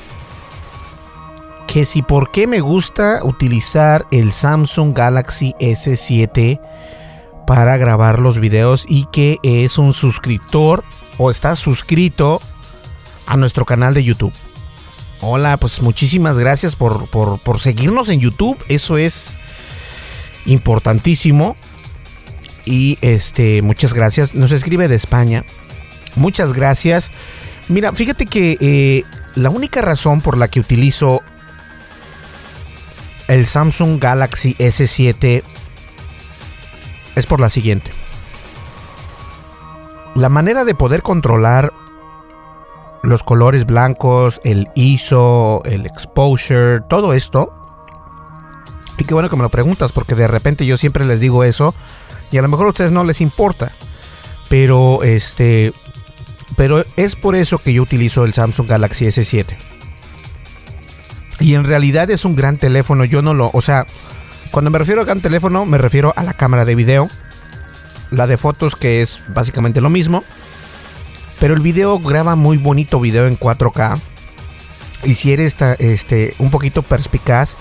que 1.67 1.85
si 1.85 2.03
por 2.03 2.31
qué 2.31 2.47
me 2.47 2.61
gusta 2.61 3.25
utilizar 3.25 4.07
el 4.11 4.33
Samsung 4.33 4.97
Galaxy 4.97 5.55
S7 5.59 6.61
para 7.47 7.77
grabar 7.77 8.19
los 8.19 8.39
videos 8.39 8.85
y 8.89 9.07
que 9.13 9.39
es 9.43 9.79
un 9.79 9.93
suscriptor 9.93 10.85
o 11.19 11.31
estás 11.31 11.59
suscrito 11.59 12.41
a 13.27 13.37
nuestro 13.37 13.65
canal 13.65 13.95
de 13.95 14.05
YouTube. 14.05 14.33
Hola, 15.21 15.57
pues 15.57 15.81
muchísimas 15.81 16.39
gracias 16.39 16.77
por, 16.77 17.09
por, 17.09 17.61
seguirnos 17.61 18.09
en 18.09 18.21
YouTube. 18.21 18.59
Eso 18.69 18.99
es 18.99 19.37
importantísimo. 20.45 21.57
Y 22.67 22.99
este, 23.01 23.63
muchas 23.63 23.95
gracias. 23.95 24.35
Nos 24.35 24.53
escribe 24.53 24.89
de 24.89 24.97
España. 24.97 25.45
Muchas 26.17 26.53
gracias. 26.53 27.11
Mira, 27.69 27.93
fíjate 27.93 28.27
que 28.27 28.59
eh, 28.61 29.05
la 29.35 29.51
única 29.51 29.81
razón 29.81 30.21
por 30.21 30.37
la 30.37 30.49
que 30.49 30.61
utilizo 30.61 31.23
el 33.29 33.47
Samsung 33.47 33.99
Galaxy 33.99 34.55
S7 34.59 35.43
es 37.17 37.27
por 37.27 37.41
la 37.41 37.49
siguiente 37.49 37.91
la 40.15 40.29
manera 40.29 40.65
de 40.65 40.75
poder 40.75 41.03
controlar 41.03 41.73
los 43.03 43.23
colores 43.23 43.67
blancos, 43.67 44.41
el 44.45 44.69
ISO, 44.75 45.63
el 45.65 45.85
exposure, 45.85 46.81
todo 46.89 47.13
esto. 47.13 47.53
Y 48.97 49.05
qué 49.05 49.13
bueno 49.13 49.29
que 49.29 49.37
me 49.37 49.43
lo 49.43 49.49
preguntas 49.49 49.93
porque 49.93 50.15
de 50.15 50.29
repente 50.29 50.65
yo 50.65 50.77
siempre 50.77 51.05
les 51.05 51.21
digo 51.21 51.45
eso 51.45 51.75
y 52.31 52.39
a 52.39 52.43
lo 52.43 52.49
mejor 52.49 52.67
a 52.67 52.71
ustedes 52.71 52.93
no 52.93 53.05
les 53.05 53.21
importa. 53.21 53.73
Pero 54.49 55.03
este 55.03 55.73
pero 56.57 56.85
es 56.97 57.17
por 57.17 57.35
eso 57.35 57.59
que 57.59 57.73
yo 57.73 57.83
utilizo 57.83 58.25
el 58.25 58.33
Samsung 58.33 58.69
Galaxy 58.69 59.07
S7. 59.07 59.57
Y 61.41 61.55
en 61.55 61.65
realidad 61.65 62.11
es 62.11 62.25
un 62.25 62.37
gran 62.37 62.57
teléfono, 62.57 63.05
yo 63.05 63.21
no 63.21 63.35
lo, 63.35 63.51
o 63.53 63.61
sea, 63.61 63.87
cuando 64.55 64.71
me 64.71 64.79
refiero 64.79 65.01
a 65.01 65.05
gran 65.05 65.21
teléfono 65.21 65.67
me 65.67 65.79
refiero 65.79 66.13
a 66.15 66.23
la 66.23 66.33
cámara 66.33 66.65
de 66.65 66.77
video 66.77 67.09
la 68.13 68.29
de 68.29 68.37
fotos 68.37 68.77
que 68.77 69.03
es 69.03 69.19
básicamente 69.35 69.81
lo 69.81 69.91
mismo. 69.91 70.23
Pero 71.41 71.55
el 71.55 71.61
video 71.61 71.99
graba 71.99 72.37
muy 72.37 72.57
bonito 72.57 73.01
video 73.01 73.27
en 73.27 73.37
4K. 73.37 74.01
Y 75.03 75.15
si 75.15 75.33
eres 75.33 75.57
este, 75.81 76.35
un 76.39 76.53
poquito 76.53 76.83
perspicaz, 76.83 77.57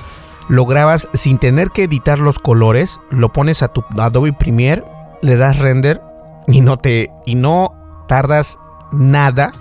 lo 0.50 0.68
grabas 0.68 1.10
sin 1.16 1.40
tener 1.40 1.72
que 1.72 1.86
editar 1.86 2.20
los 2.20 2.38
colores, 2.38 3.00
lo 3.10 3.34
pones 3.34 3.64
a 3.64 3.70
tu 3.70 3.84
Adobe 3.98 4.32
Premiere, 4.32 4.84
le 5.24 5.36
das 5.36 5.58
render 5.58 6.00
y 6.46 6.62
no 6.62 6.78
te 6.78 7.10
y 7.26 7.34
no 7.34 8.06
tardas 8.08 8.60
nada 8.92 9.52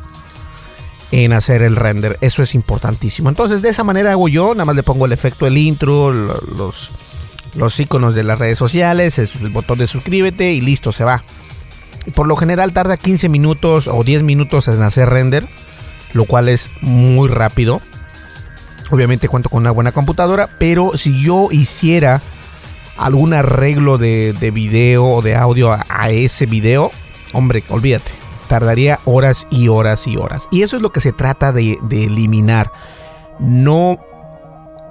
en 1.12 1.32
hacer 1.32 1.62
el 1.62 1.76
render. 1.76 2.18
Eso 2.20 2.42
es 2.42 2.54
importantísimo. 2.54 3.30
Entonces, 3.30 3.62
de 3.62 3.70
esa 3.70 3.84
manera 3.84 4.12
hago 4.12 4.28
yo, 4.28 4.52
nada 4.54 4.66
más 4.66 4.76
le 4.76 4.82
pongo 4.82 5.06
el 5.06 5.12
efecto 5.12 5.46
del 5.46 5.56
intro, 5.56 6.12
los 6.12 6.90
los 7.54 7.78
iconos 7.78 8.14
de 8.14 8.24
las 8.24 8.38
redes 8.38 8.58
sociales, 8.58 9.18
el, 9.18 9.50
botón 9.50 9.78
de 9.78 9.86
suscríbete 9.86 10.52
y 10.52 10.60
listo, 10.60 10.92
se 10.92 11.04
va. 11.04 11.22
Por 12.14 12.26
lo 12.26 12.36
general 12.36 12.72
tarda 12.72 12.96
15 12.96 13.28
minutos 13.28 13.86
o 13.86 14.02
10 14.02 14.22
minutos 14.22 14.68
en 14.68 14.82
hacer 14.82 15.08
render, 15.08 15.46
lo 16.12 16.24
cual 16.24 16.48
es 16.48 16.70
muy 16.80 17.28
rápido. 17.28 17.80
Obviamente 18.90 19.28
cuento 19.28 19.48
con 19.48 19.60
una 19.60 19.70
buena 19.70 19.92
computadora, 19.92 20.48
pero 20.58 20.96
si 20.96 21.22
yo 21.22 21.48
hiciera 21.50 22.20
algún 22.96 23.32
arreglo 23.32 23.98
de, 23.98 24.34
video 24.52 25.04
o 25.04 25.22
de 25.22 25.36
audio 25.36 25.72
a, 25.72 26.10
ese 26.10 26.46
video, 26.46 26.90
hombre, 27.32 27.62
olvídate. 27.68 28.10
tardaría 28.48 28.98
horas 29.04 29.46
y 29.50 29.68
horas 29.68 30.06
y 30.06 30.16
horas. 30.16 30.48
Y 30.50 30.62
eso 30.62 30.76
es 30.76 30.82
lo 30.82 30.90
que 30.90 31.00
se 31.00 31.12
trata 31.12 31.52
de, 31.52 31.78
de 31.82 32.04
eliminar. 32.04 32.72
No 33.38 33.98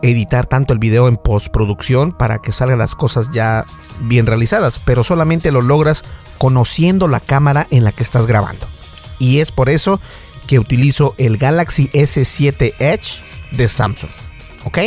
editar 0.01 0.47
tanto 0.47 0.73
el 0.73 0.79
video 0.79 1.07
en 1.07 1.17
postproducción 1.17 2.11
para 2.11 2.39
que 2.39 2.51
salgan 2.51 2.79
las 2.79 2.95
cosas 2.95 3.29
ya 3.31 3.65
bien 4.01 4.25
realizadas, 4.25 4.79
pero 4.79 5.03
solamente 5.03 5.51
lo 5.51 5.61
logras 5.61 6.03
conociendo 6.37 7.07
la 7.07 7.19
cámara 7.19 7.67
en 7.71 7.83
la 7.83 7.91
que 7.91 8.03
estás 8.03 8.25
grabando. 8.27 8.67
Y 9.19 9.39
es 9.39 9.51
por 9.51 9.69
eso 9.69 10.01
que 10.47 10.59
utilizo 10.59 11.13
el 11.17 11.37
Galaxy 11.37 11.89
S7 11.89 12.73
Edge 12.79 13.21
de 13.51 13.67
Samsung. 13.67 14.09
¿Ok? 14.65 14.79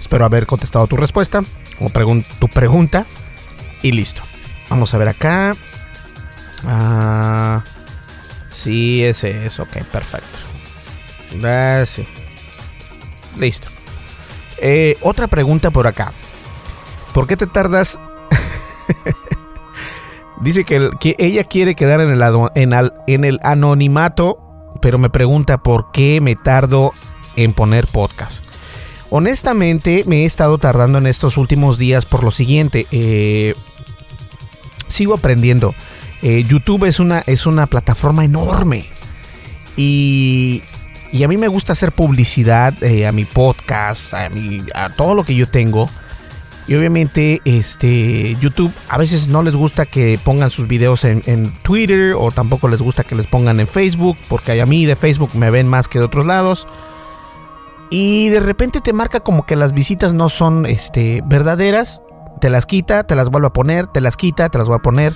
Espero 0.00 0.24
haber 0.24 0.46
contestado 0.46 0.86
tu 0.86 0.96
respuesta 0.96 1.42
o 1.80 1.90
tu 2.38 2.48
pregunta. 2.48 3.06
Y 3.82 3.92
listo. 3.92 4.22
Vamos 4.68 4.94
a 4.94 4.98
ver 4.98 5.08
acá. 5.08 5.54
Ah, 6.64 7.62
sí, 8.50 9.04
ese 9.04 9.46
es. 9.46 9.58
Ok, 9.58 9.82
perfecto. 9.90 10.38
Gracias. 11.32 12.06
Listo. 13.38 13.79
Eh, 14.60 14.96
otra 15.02 15.26
pregunta 15.26 15.70
por 15.70 15.86
acá. 15.86 16.12
¿Por 17.14 17.26
qué 17.26 17.36
te 17.36 17.46
tardas? 17.46 17.98
Dice 20.40 20.64
que, 20.64 20.90
que, 21.00 21.16
ella 21.18 21.44
quiere 21.44 21.74
quedar 21.74 22.00
en 22.00 22.10
el, 22.10 22.92
en, 23.06 23.24
el 23.24 23.40
anonimato, 23.42 24.38
pero 24.80 24.98
me 24.98 25.10
pregunta 25.10 25.58
por 25.58 25.92
qué 25.92 26.20
me 26.22 26.34
tardo 26.36 26.92
en 27.36 27.52
poner 27.52 27.86
podcast. 27.86 28.44
Honestamente, 29.10 30.04
me 30.06 30.22
he 30.22 30.24
estado 30.24 30.56
tardando 30.56 30.98
en 30.98 31.06
estos 31.06 31.36
últimos 31.36 31.76
días 31.76 32.06
por 32.06 32.24
lo 32.24 32.30
siguiente. 32.30 32.86
Eh, 32.90 33.54
sigo 34.88 35.14
aprendiendo. 35.14 35.74
Eh, 36.22 36.44
YouTube 36.48 36.84
es 36.84 37.00
una, 37.00 37.20
es 37.26 37.46
una 37.46 37.66
plataforma 37.66 38.24
enorme. 38.24 38.84
Y 39.76 40.62
y 41.12 41.22
a 41.22 41.28
mí 41.28 41.36
me 41.36 41.48
gusta 41.48 41.72
hacer 41.72 41.92
publicidad 41.92 42.74
eh, 42.82 43.06
a 43.06 43.12
mi 43.12 43.24
podcast, 43.24 44.14
a, 44.14 44.30
a 44.74 44.88
todo 44.90 45.14
lo 45.14 45.24
que 45.24 45.34
yo 45.34 45.48
tengo. 45.48 45.88
Y 46.70 46.76
obviamente, 46.76 47.42
este, 47.44 48.36
YouTube 48.40 48.72
a 48.88 48.96
veces 48.96 49.26
no 49.26 49.42
les 49.42 49.56
gusta 49.56 49.86
que 49.86 50.20
pongan 50.22 50.50
sus 50.50 50.68
videos 50.68 51.02
en, 51.02 51.52
Twitter 51.64 52.14
o 52.16 52.30
tampoco 52.30 52.68
les 52.68 52.80
gusta 52.80 53.02
que 53.02 53.16
les 53.16 53.26
pongan 53.26 53.58
en 53.58 53.66
Facebook, 53.66 54.16
porque 54.28 54.60
a 54.60 54.66
mí 54.66 54.86
de 54.86 54.94
Facebook 54.94 55.30
me 55.34 55.50
ven 55.50 55.66
más 55.66 55.88
que 55.88 55.98
de 55.98 56.04
otros 56.04 56.26
lados. 56.26 56.68
Y 57.90 58.28
de 58.28 58.38
repente 58.38 58.80
te 58.80 58.92
marca 58.92 59.18
como 59.18 59.46
que 59.46 59.56
las 59.56 59.72
visitas 59.72 60.12
no 60.12 60.28
son 60.28 60.64
este, 60.64 61.22
verdaderas. 61.26 62.02
Te 62.40 62.50
las 62.50 62.66
quita, 62.66 63.02
te 63.02 63.16
las 63.16 63.30
vuelve 63.30 63.48
a 63.48 63.52
poner, 63.52 63.88
te 63.88 64.00
las 64.00 64.16
quita, 64.16 64.48
te 64.48 64.56
las 64.56 64.68
voy 64.68 64.76
a 64.76 64.82
poner. 64.82 65.12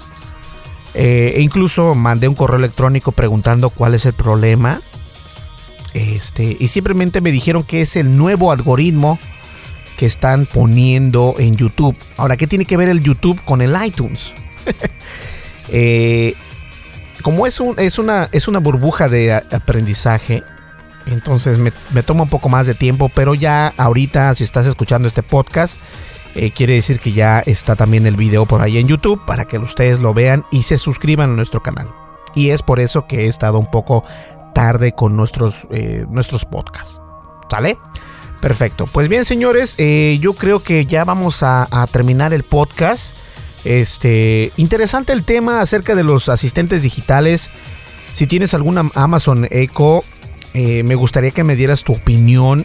Eh, 0.94 1.34
e 1.36 1.40
incluso 1.40 1.94
mandé 1.94 2.26
un 2.26 2.34
correo 2.34 2.58
electrónico 2.58 3.12
preguntando 3.12 3.70
cuál 3.70 3.94
es 3.94 4.06
el 4.06 4.14
problema. 4.14 4.80
Este, 5.94 6.56
y 6.58 6.68
simplemente 6.68 7.20
me 7.20 7.30
dijeron 7.30 7.62
que 7.62 7.80
es 7.80 7.96
el 7.96 8.16
nuevo 8.18 8.52
algoritmo 8.52 9.18
que 9.96 10.06
están 10.06 10.44
poniendo 10.44 11.36
en 11.38 11.56
YouTube. 11.56 11.96
Ahora, 12.16 12.36
¿qué 12.36 12.46
tiene 12.46 12.64
que 12.64 12.76
ver 12.76 12.88
el 12.88 13.00
YouTube 13.00 13.40
con 13.44 13.62
el 13.62 13.74
iTunes? 13.84 14.32
Eh, 15.70 16.34
como 17.22 17.46
es, 17.46 17.58
un, 17.58 17.74
es, 17.78 17.98
una, 17.98 18.28
es 18.32 18.48
una 18.48 18.58
burbuja 18.58 19.08
de 19.08 19.32
aprendizaje, 19.32 20.44
entonces 21.06 21.58
me, 21.58 21.72
toma 22.02 22.24
un 22.24 22.28
poco 22.28 22.50
más 22.50 22.66
de 22.66 22.74
tiempo, 22.74 23.10
pero 23.12 23.34
ya 23.34 23.72
ahorita 23.76 24.34
si 24.34 24.44
estás 24.44 24.66
escuchando 24.66 25.08
este 25.08 25.22
podcast, 25.22 25.80
eh, 26.34 26.50
quiere 26.50 26.74
decir 26.74 26.98
que 26.98 27.12
ya 27.12 27.40
está 27.40 27.76
también 27.76 28.06
el 28.06 28.16
video 28.16 28.44
por 28.44 28.60
ahí 28.60 28.78
en 28.78 28.88
YouTube 28.88 29.24
para 29.26 29.46
que 29.46 29.58
ustedes 29.58 30.00
lo 30.00 30.12
vean 30.12 30.44
y 30.52 30.64
se 30.64 30.76
suscriban 30.76 31.30
a 31.30 31.34
nuestro 31.34 31.62
canal. 31.62 31.88
Y 32.34 32.50
es 32.50 32.62
por 32.62 32.78
eso 32.78 33.06
que 33.06 33.24
he 33.24 33.26
estado 33.28 33.58
un 33.58 33.70
poco 33.70 34.04
tarde 34.54 34.92
con 34.92 35.16
nuestros, 35.16 35.66
eh, 35.70 36.06
nuestros 36.08 36.46
podcasts. 36.46 37.00
¿Sale? 37.50 37.76
Perfecto. 38.40 38.86
Pues 38.86 39.08
bien, 39.08 39.24
señores, 39.24 39.74
eh, 39.78 40.18
yo 40.20 40.32
creo 40.32 40.60
que 40.60 40.86
ya 40.86 41.04
vamos 41.04 41.42
a, 41.42 41.66
terminar 41.92 42.32
el 42.32 42.42
podcast. 42.42 43.16
Este, 43.64 44.52
interesante 44.56 45.12
el 45.12 45.24
tema 45.24 45.60
acerca 45.60 45.94
de 45.94 46.04
los 46.04 46.28
asistentes 46.28 46.82
digitales. 46.82 47.50
Si 48.14 48.26
tienes 48.26 48.54
alguna 48.54 48.88
Amazon 48.94 49.46
Echo, 49.50 50.00
eh, 50.54 50.82
me 50.82 50.94
gustaría 50.94 51.30
que 51.30 51.44
me 51.44 51.56
dieras 51.56 51.84
tu 51.84 51.92
opinión. 51.92 52.64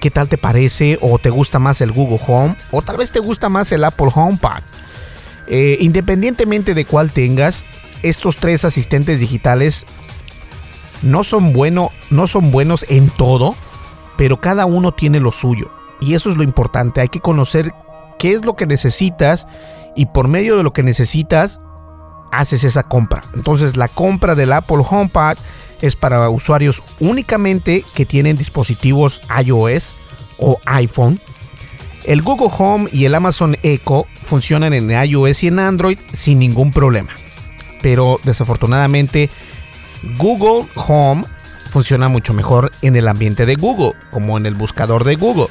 ¿Qué 0.00 0.10
tal 0.10 0.28
te 0.28 0.38
parece? 0.38 0.98
¿O 1.00 1.18
te 1.18 1.30
gusta 1.30 1.58
más 1.58 1.80
el 1.80 1.92
Google 1.92 2.20
Home? 2.26 2.56
¿O 2.70 2.82
tal 2.82 2.96
vez 2.96 3.12
te 3.12 3.20
gusta 3.20 3.48
más 3.48 3.70
el 3.72 3.84
Apple 3.84 4.08
HomePod? 4.12 4.62
independientemente 5.80 6.72
de 6.72 6.86
cuál 6.86 7.12
tengas, 7.12 7.66
estos 8.02 8.36
tres 8.36 8.64
asistentes 8.64 9.20
digitales 9.20 9.84
no 11.02 11.24
son, 11.24 11.52
bueno, 11.52 11.90
no 12.10 12.26
son 12.26 12.50
buenos 12.50 12.84
en 12.88 13.10
todo, 13.10 13.54
pero 14.16 14.40
cada 14.40 14.66
uno 14.66 14.92
tiene 14.92 15.20
lo 15.20 15.32
suyo. 15.32 15.70
Y 16.00 16.14
eso 16.14 16.30
es 16.30 16.36
lo 16.36 16.42
importante. 16.42 17.00
Hay 17.00 17.08
que 17.08 17.20
conocer 17.20 17.72
qué 18.18 18.32
es 18.32 18.44
lo 18.44 18.56
que 18.56 18.66
necesitas 18.66 19.46
y 19.94 20.06
por 20.06 20.28
medio 20.28 20.56
de 20.56 20.62
lo 20.62 20.72
que 20.72 20.82
necesitas 20.82 21.60
haces 22.32 22.64
esa 22.64 22.82
compra. 22.82 23.22
Entonces 23.34 23.76
la 23.76 23.88
compra 23.88 24.34
del 24.34 24.52
Apple 24.52 24.82
HomePod 24.88 25.36
es 25.82 25.96
para 25.96 26.28
usuarios 26.30 26.82
únicamente 27.00 27.84
que 27.94 28.06
tienen 28.06 28.36
dispositivos 28.36 29.20
iOS 29.44 29.96
o 30.38 30.58
iPhone. 30.64 31.20
El 32.04 32.22
Google 32.22 32.50
Home 32.58 32.88
y 32.92 33.04
el 33.04 33.14
Amazon 33.14 33.56
Echo 33.62 34.06
funcionan 34.26 34.72
en 34.72 34.90
iOS 34.90 35.44
y 35.44 35.48
en 35.48 35.58
Android 35.58 35.98
sin 36.12 36.38
ningún 36.38 36.72
problema. 36.72 37.10
Pero 37.80 38.18
desafortunadamente 38.24 39.30
Google 40.18 40.68
Home 40.74 41.24
funciona 41.70 42.08
mucho 42.08 42.34
mejor 42.34 42.70
en 42.82 42.96
el 42.96 43.08
ambiente 43.08 43.46
de 43.46 43.54
Google, 43.54 43.94
como 44.10 44.36
en 44.36 44.46
el 44.46 44.54
buscador 44.54 45.04
de 45.04 45.16
Google. 45.16 45.48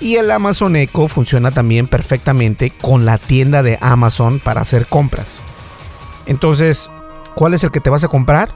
Y 0.00 0.16
el 0.16 0.30
Amazon 0.30 0.76
Echo 0.76 1.08
funciona 1.08 1.50
también 1.50 1.88
perfectamente 1.88 2.70
con 2.70 3.04
la 3.04 3.18
tienda 3.18 3.62
de 3.62 3.78
Amazon 3.80 4.38
para 4.38 4.60
hacer 4.60 4.86
compras. 4.86 5.40
Entonces, 6.26 6.88
¿cuál 7.34 7.54
es 7.54 7.64
el 7.64 7.72
que 7.72 7.80
te 7.80 7.90
vas 7.90 8.04
a 8.04 8.08
comprar? 8.08 8.54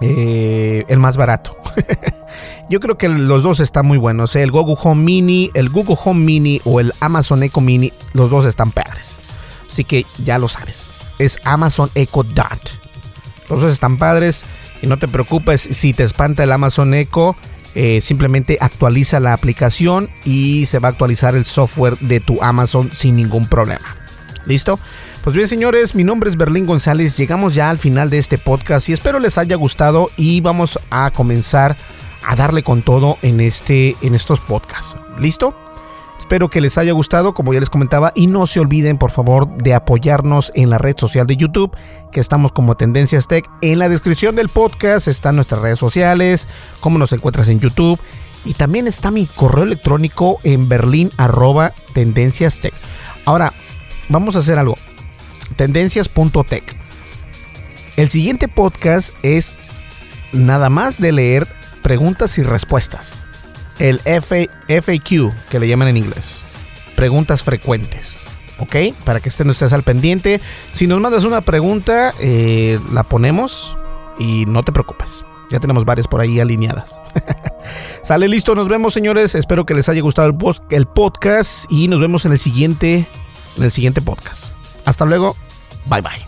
Eh, 0.00 0.84
el 0.88 0.98
más 0.98 1.16
barato. 1.16 1.56
Yo 2.68 2.80
creo 2.80 2.98
que 2.98 3.08
los 3.08 3.42
dos 3.42 3.60
están 3.60 3.86
muy 3.86 3.96
buenos. 3.96 4.36
¿eh? 4.36 4.42
El 4.42 4.50
Google 4.50 4.76
Home 4.82 5.02
Mini, 5.02 5.50
el 5.54 5.70
Google 5.70 5.96
Home 6.04 6.24
Mini 6.24 6.60
o 6.64 6.80
el 6.80 6.92
Amazon 7.00 7.42
Echo 7.42 7.62
Mini, 7.62 7.92
los 8.12 8.30
dos 8.30 8.44
están 8.44 8.70
padres. 8.70 9.18
Así 9.68 9.84
que 9.84 10.04
ya 10.22 10.38
lo 10.38 10.48
sabes. 10.48 10.90
Es 11.18 11.38
Amazon 11.44 11.90
Echo 11.94 12.22
Dart. 12.22 12.68
Dos 13.48 13.64
están 13.64 13.96
padres 13.96 14.42
y 14.82 14.86
no 14.86 14.98
te 14.98 15.08
preocupes 15.08 15.60
si 15.60 15.92
te 15.92 16.04
espanta 16.04 16.44
el 16.44 16.52
Amazon 16.52 16.94
Echo. 16.94 17.36
Eh, 17.74 18.00
simplemente 18.00 18.58
actualiza 18.60 19.20
la 19.20 19.34
aplicación 19.34 20.10
y 20.24 20.66
se 20.66 20.78
va 20.78 20.88
a 20.88 20.90
actualizar 20.92 21.36
el 21.36 21.44
software 21.44 21.96
de 21.98 22.20
tu 22.20 22.42
Amazon 22.42 22.90
sin 22.92 23.16
ningún 23.16 23.46
problema. 23.46 23.96
¿Listo? 24.46 24.80
Pues 25.22 25.36
bien, 25.36 25.46
señores, 25.46 25.94
mi 25.94 26.04
nombre 26.04 26.30
es 26.30 26.36
Berlín 26.36 26.64
González. 26.64 27.16
Llegamos 27.16 27.54
ya 27.54 27.68
al 27.68 27.78
final 27.78 28.08
de 28.08 28.18
este 28.18 28.38
podcast 28.38 28.88
y 28.88 28.94
espero 28.94 29.18
les 29.18 29.36
haya 29.36 29.56
gustado 29.56 30.08
y 30.16 30.40
vamos 30.40 30.78
a 30.90 31.10
comenzar 31.10 31.76
a 32.26 32.34
darle 32.34 32.62
con 32.62 32.82
todo 32.82 33.18
en 33.22 33.40
este 33.40 33.94
en 34.02 34.14
estos 34.14 34.40
podcasts. 34.40 34.96
¿Listo? 35.18 35.67
Espero 36.18 36.50
que 36.50 36.60
les 36.60 36.76
haya 36.76 36.92
gustado, 36.92 37.32
como 37.32 37.54
ya 37.54 37.60
les 37.60 37.70
comentaba, 37.70 38.12
y 38.14 38.26
no 38.26 38.46
se 38.46 38.60
olviden, 38.60 38.98
por 38.98 39.10
favor, 39.10 39.48
de 39.56 39.74
apoyarnos 39.74 40.52
en 40.54 40.68
la 40.68 40.78
red 40.78 40.96
social 40.98 41.26
de 41.26 41.36
YouTube, 41.36 41.74
que 42.12 42.20
estamos 42.20 42.52
como 42.52 42.76
Tendencias 42.76 43.28
Tech. 43.28 43.48
En 43.62 43.78
la 43.78 43.88
descripción 43.88 44.34
del 44.34 44.48
podcast 44.48 45.08
están 45.08 45.36
nuestras 45.36 45.60
redes 45.60 45.78
sociales, 45.78 46.48
cómo 46.80 46.98
nos 46.98 47.12
encuentras 47.12 47.48
en 47.48 47.60
YouTube, 47.60 47.98
y 48.44 48.54
también 48.54 48.88
está 48.88 49.10
mi 49.10 49.26
correo 49.26 49.64
electrónico 49.64 50.38
en 50.42 50.68
berlín 50.68 51.10
arroba 51.16 51.72
tendencias 51.94 52.60
tech. 52.60 52.74
Ahora, 53.24 53.52
vamos 54.08 54.36
a 54.36 54.40
hacer 54.40 54.58
algo. 54.58 54.74
Tendencias.tech. 55.56 56.64
El 57.96 58.10
siguiente 58.10 58.48
podcast 58.48 59.12
es 59.22 59.54
nada 60.32 60.68
más 60.68 61.00
de 61.00 61.12
leer 61.12 61.46
preguntas 61.82 62.38
y 62.38 62.42
respuestas 62.42 63.27
el 63.78 64.00
FAQ, 64.00 65.32
que 65.50 65.60
le 65.60 65.68
llaman 65.68 65.88
en 65.88 65.96
inglés. 65.96 66.44
Preguntas 66.96 67.42
frecuentes. 67.42 68.20
¿Ok? 68.58 68.76
Para 69.04 69.20
que 69.20 69.28
estén 69.28 69.48
ustedes 69.50 69.72
al 69.72 69.84
pendiente. 69.84 70.40
Si 70.72 70.86
nos 70.86 71.00
mandas 71.00 71.24
una 71.24 71.40
pregunta, 71.40 72.12
eh, 72.18 72.78
la 72.92 73.04
ponemos 73.04 73.76
y 74.18 74.46
no 74.46 74.64
te 74.64 74.72
preocupes. 74.72 75.24
Ya 75.50 75.60
tenemos 75.60 75.84
varias 75.84 76.08
por 76.08 76.20
ahí 76.20 76.40
alineadas. 76.40 77.00
Sale 78.02 78.28
listo, 78.28 78.54
nos 78.54 78.68
vemos 78.68 78.92
señores. 78.92 79.34
Espero 79.34 79.64
que 79.64 79.74
les 79.74 79.88
haya 79.88 80.02
gustado 80.02 80.34
el 80.70 80.86
podcast 80.86 81.70
y 81.70 81.88
nos 81.88 82.00
vemos 82.00 82.24
en 82.26 82.32
el 82.32 82.38
siguiente, 82.38 83.06
en 83.56 83.62
el 83.64 83.70
siguiente 83.70 84.02
podcast. 84.02 84.52
Hasta 84.86 85.04
luego. 85.04 85.36
Bye 85.86 86.02
bye. 86.02 86.27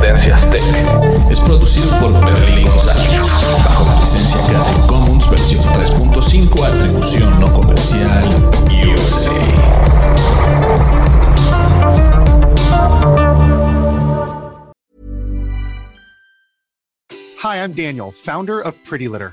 Tendencias 0.00 0.50
Tech 0.50 0.62
es 1.28 1.40
producido 1.40 1.90
por 1.98 2.24
Berlín 2.24 2.66
González 2.66 3.20
bajo 3.64 3.84
la 3.84 4.00
licencia 4.00 4.40
Creative 4.46 4.86
Commons 4.86 5.28
versión 5.28 5.64
3.5 5.64 6.64
atribución 6.64 7.40
no 7.40 7.52
comercial 7.52 8.08
USA. 8.70 9.32
Hi, 17.42 17.56
I'm 17.56 17.72
Daniel, 17.72 18.12
founder 18.12 18.60
of 18.60 18.76
Pretty 18.84 19.08
Litter. 19.08 19.32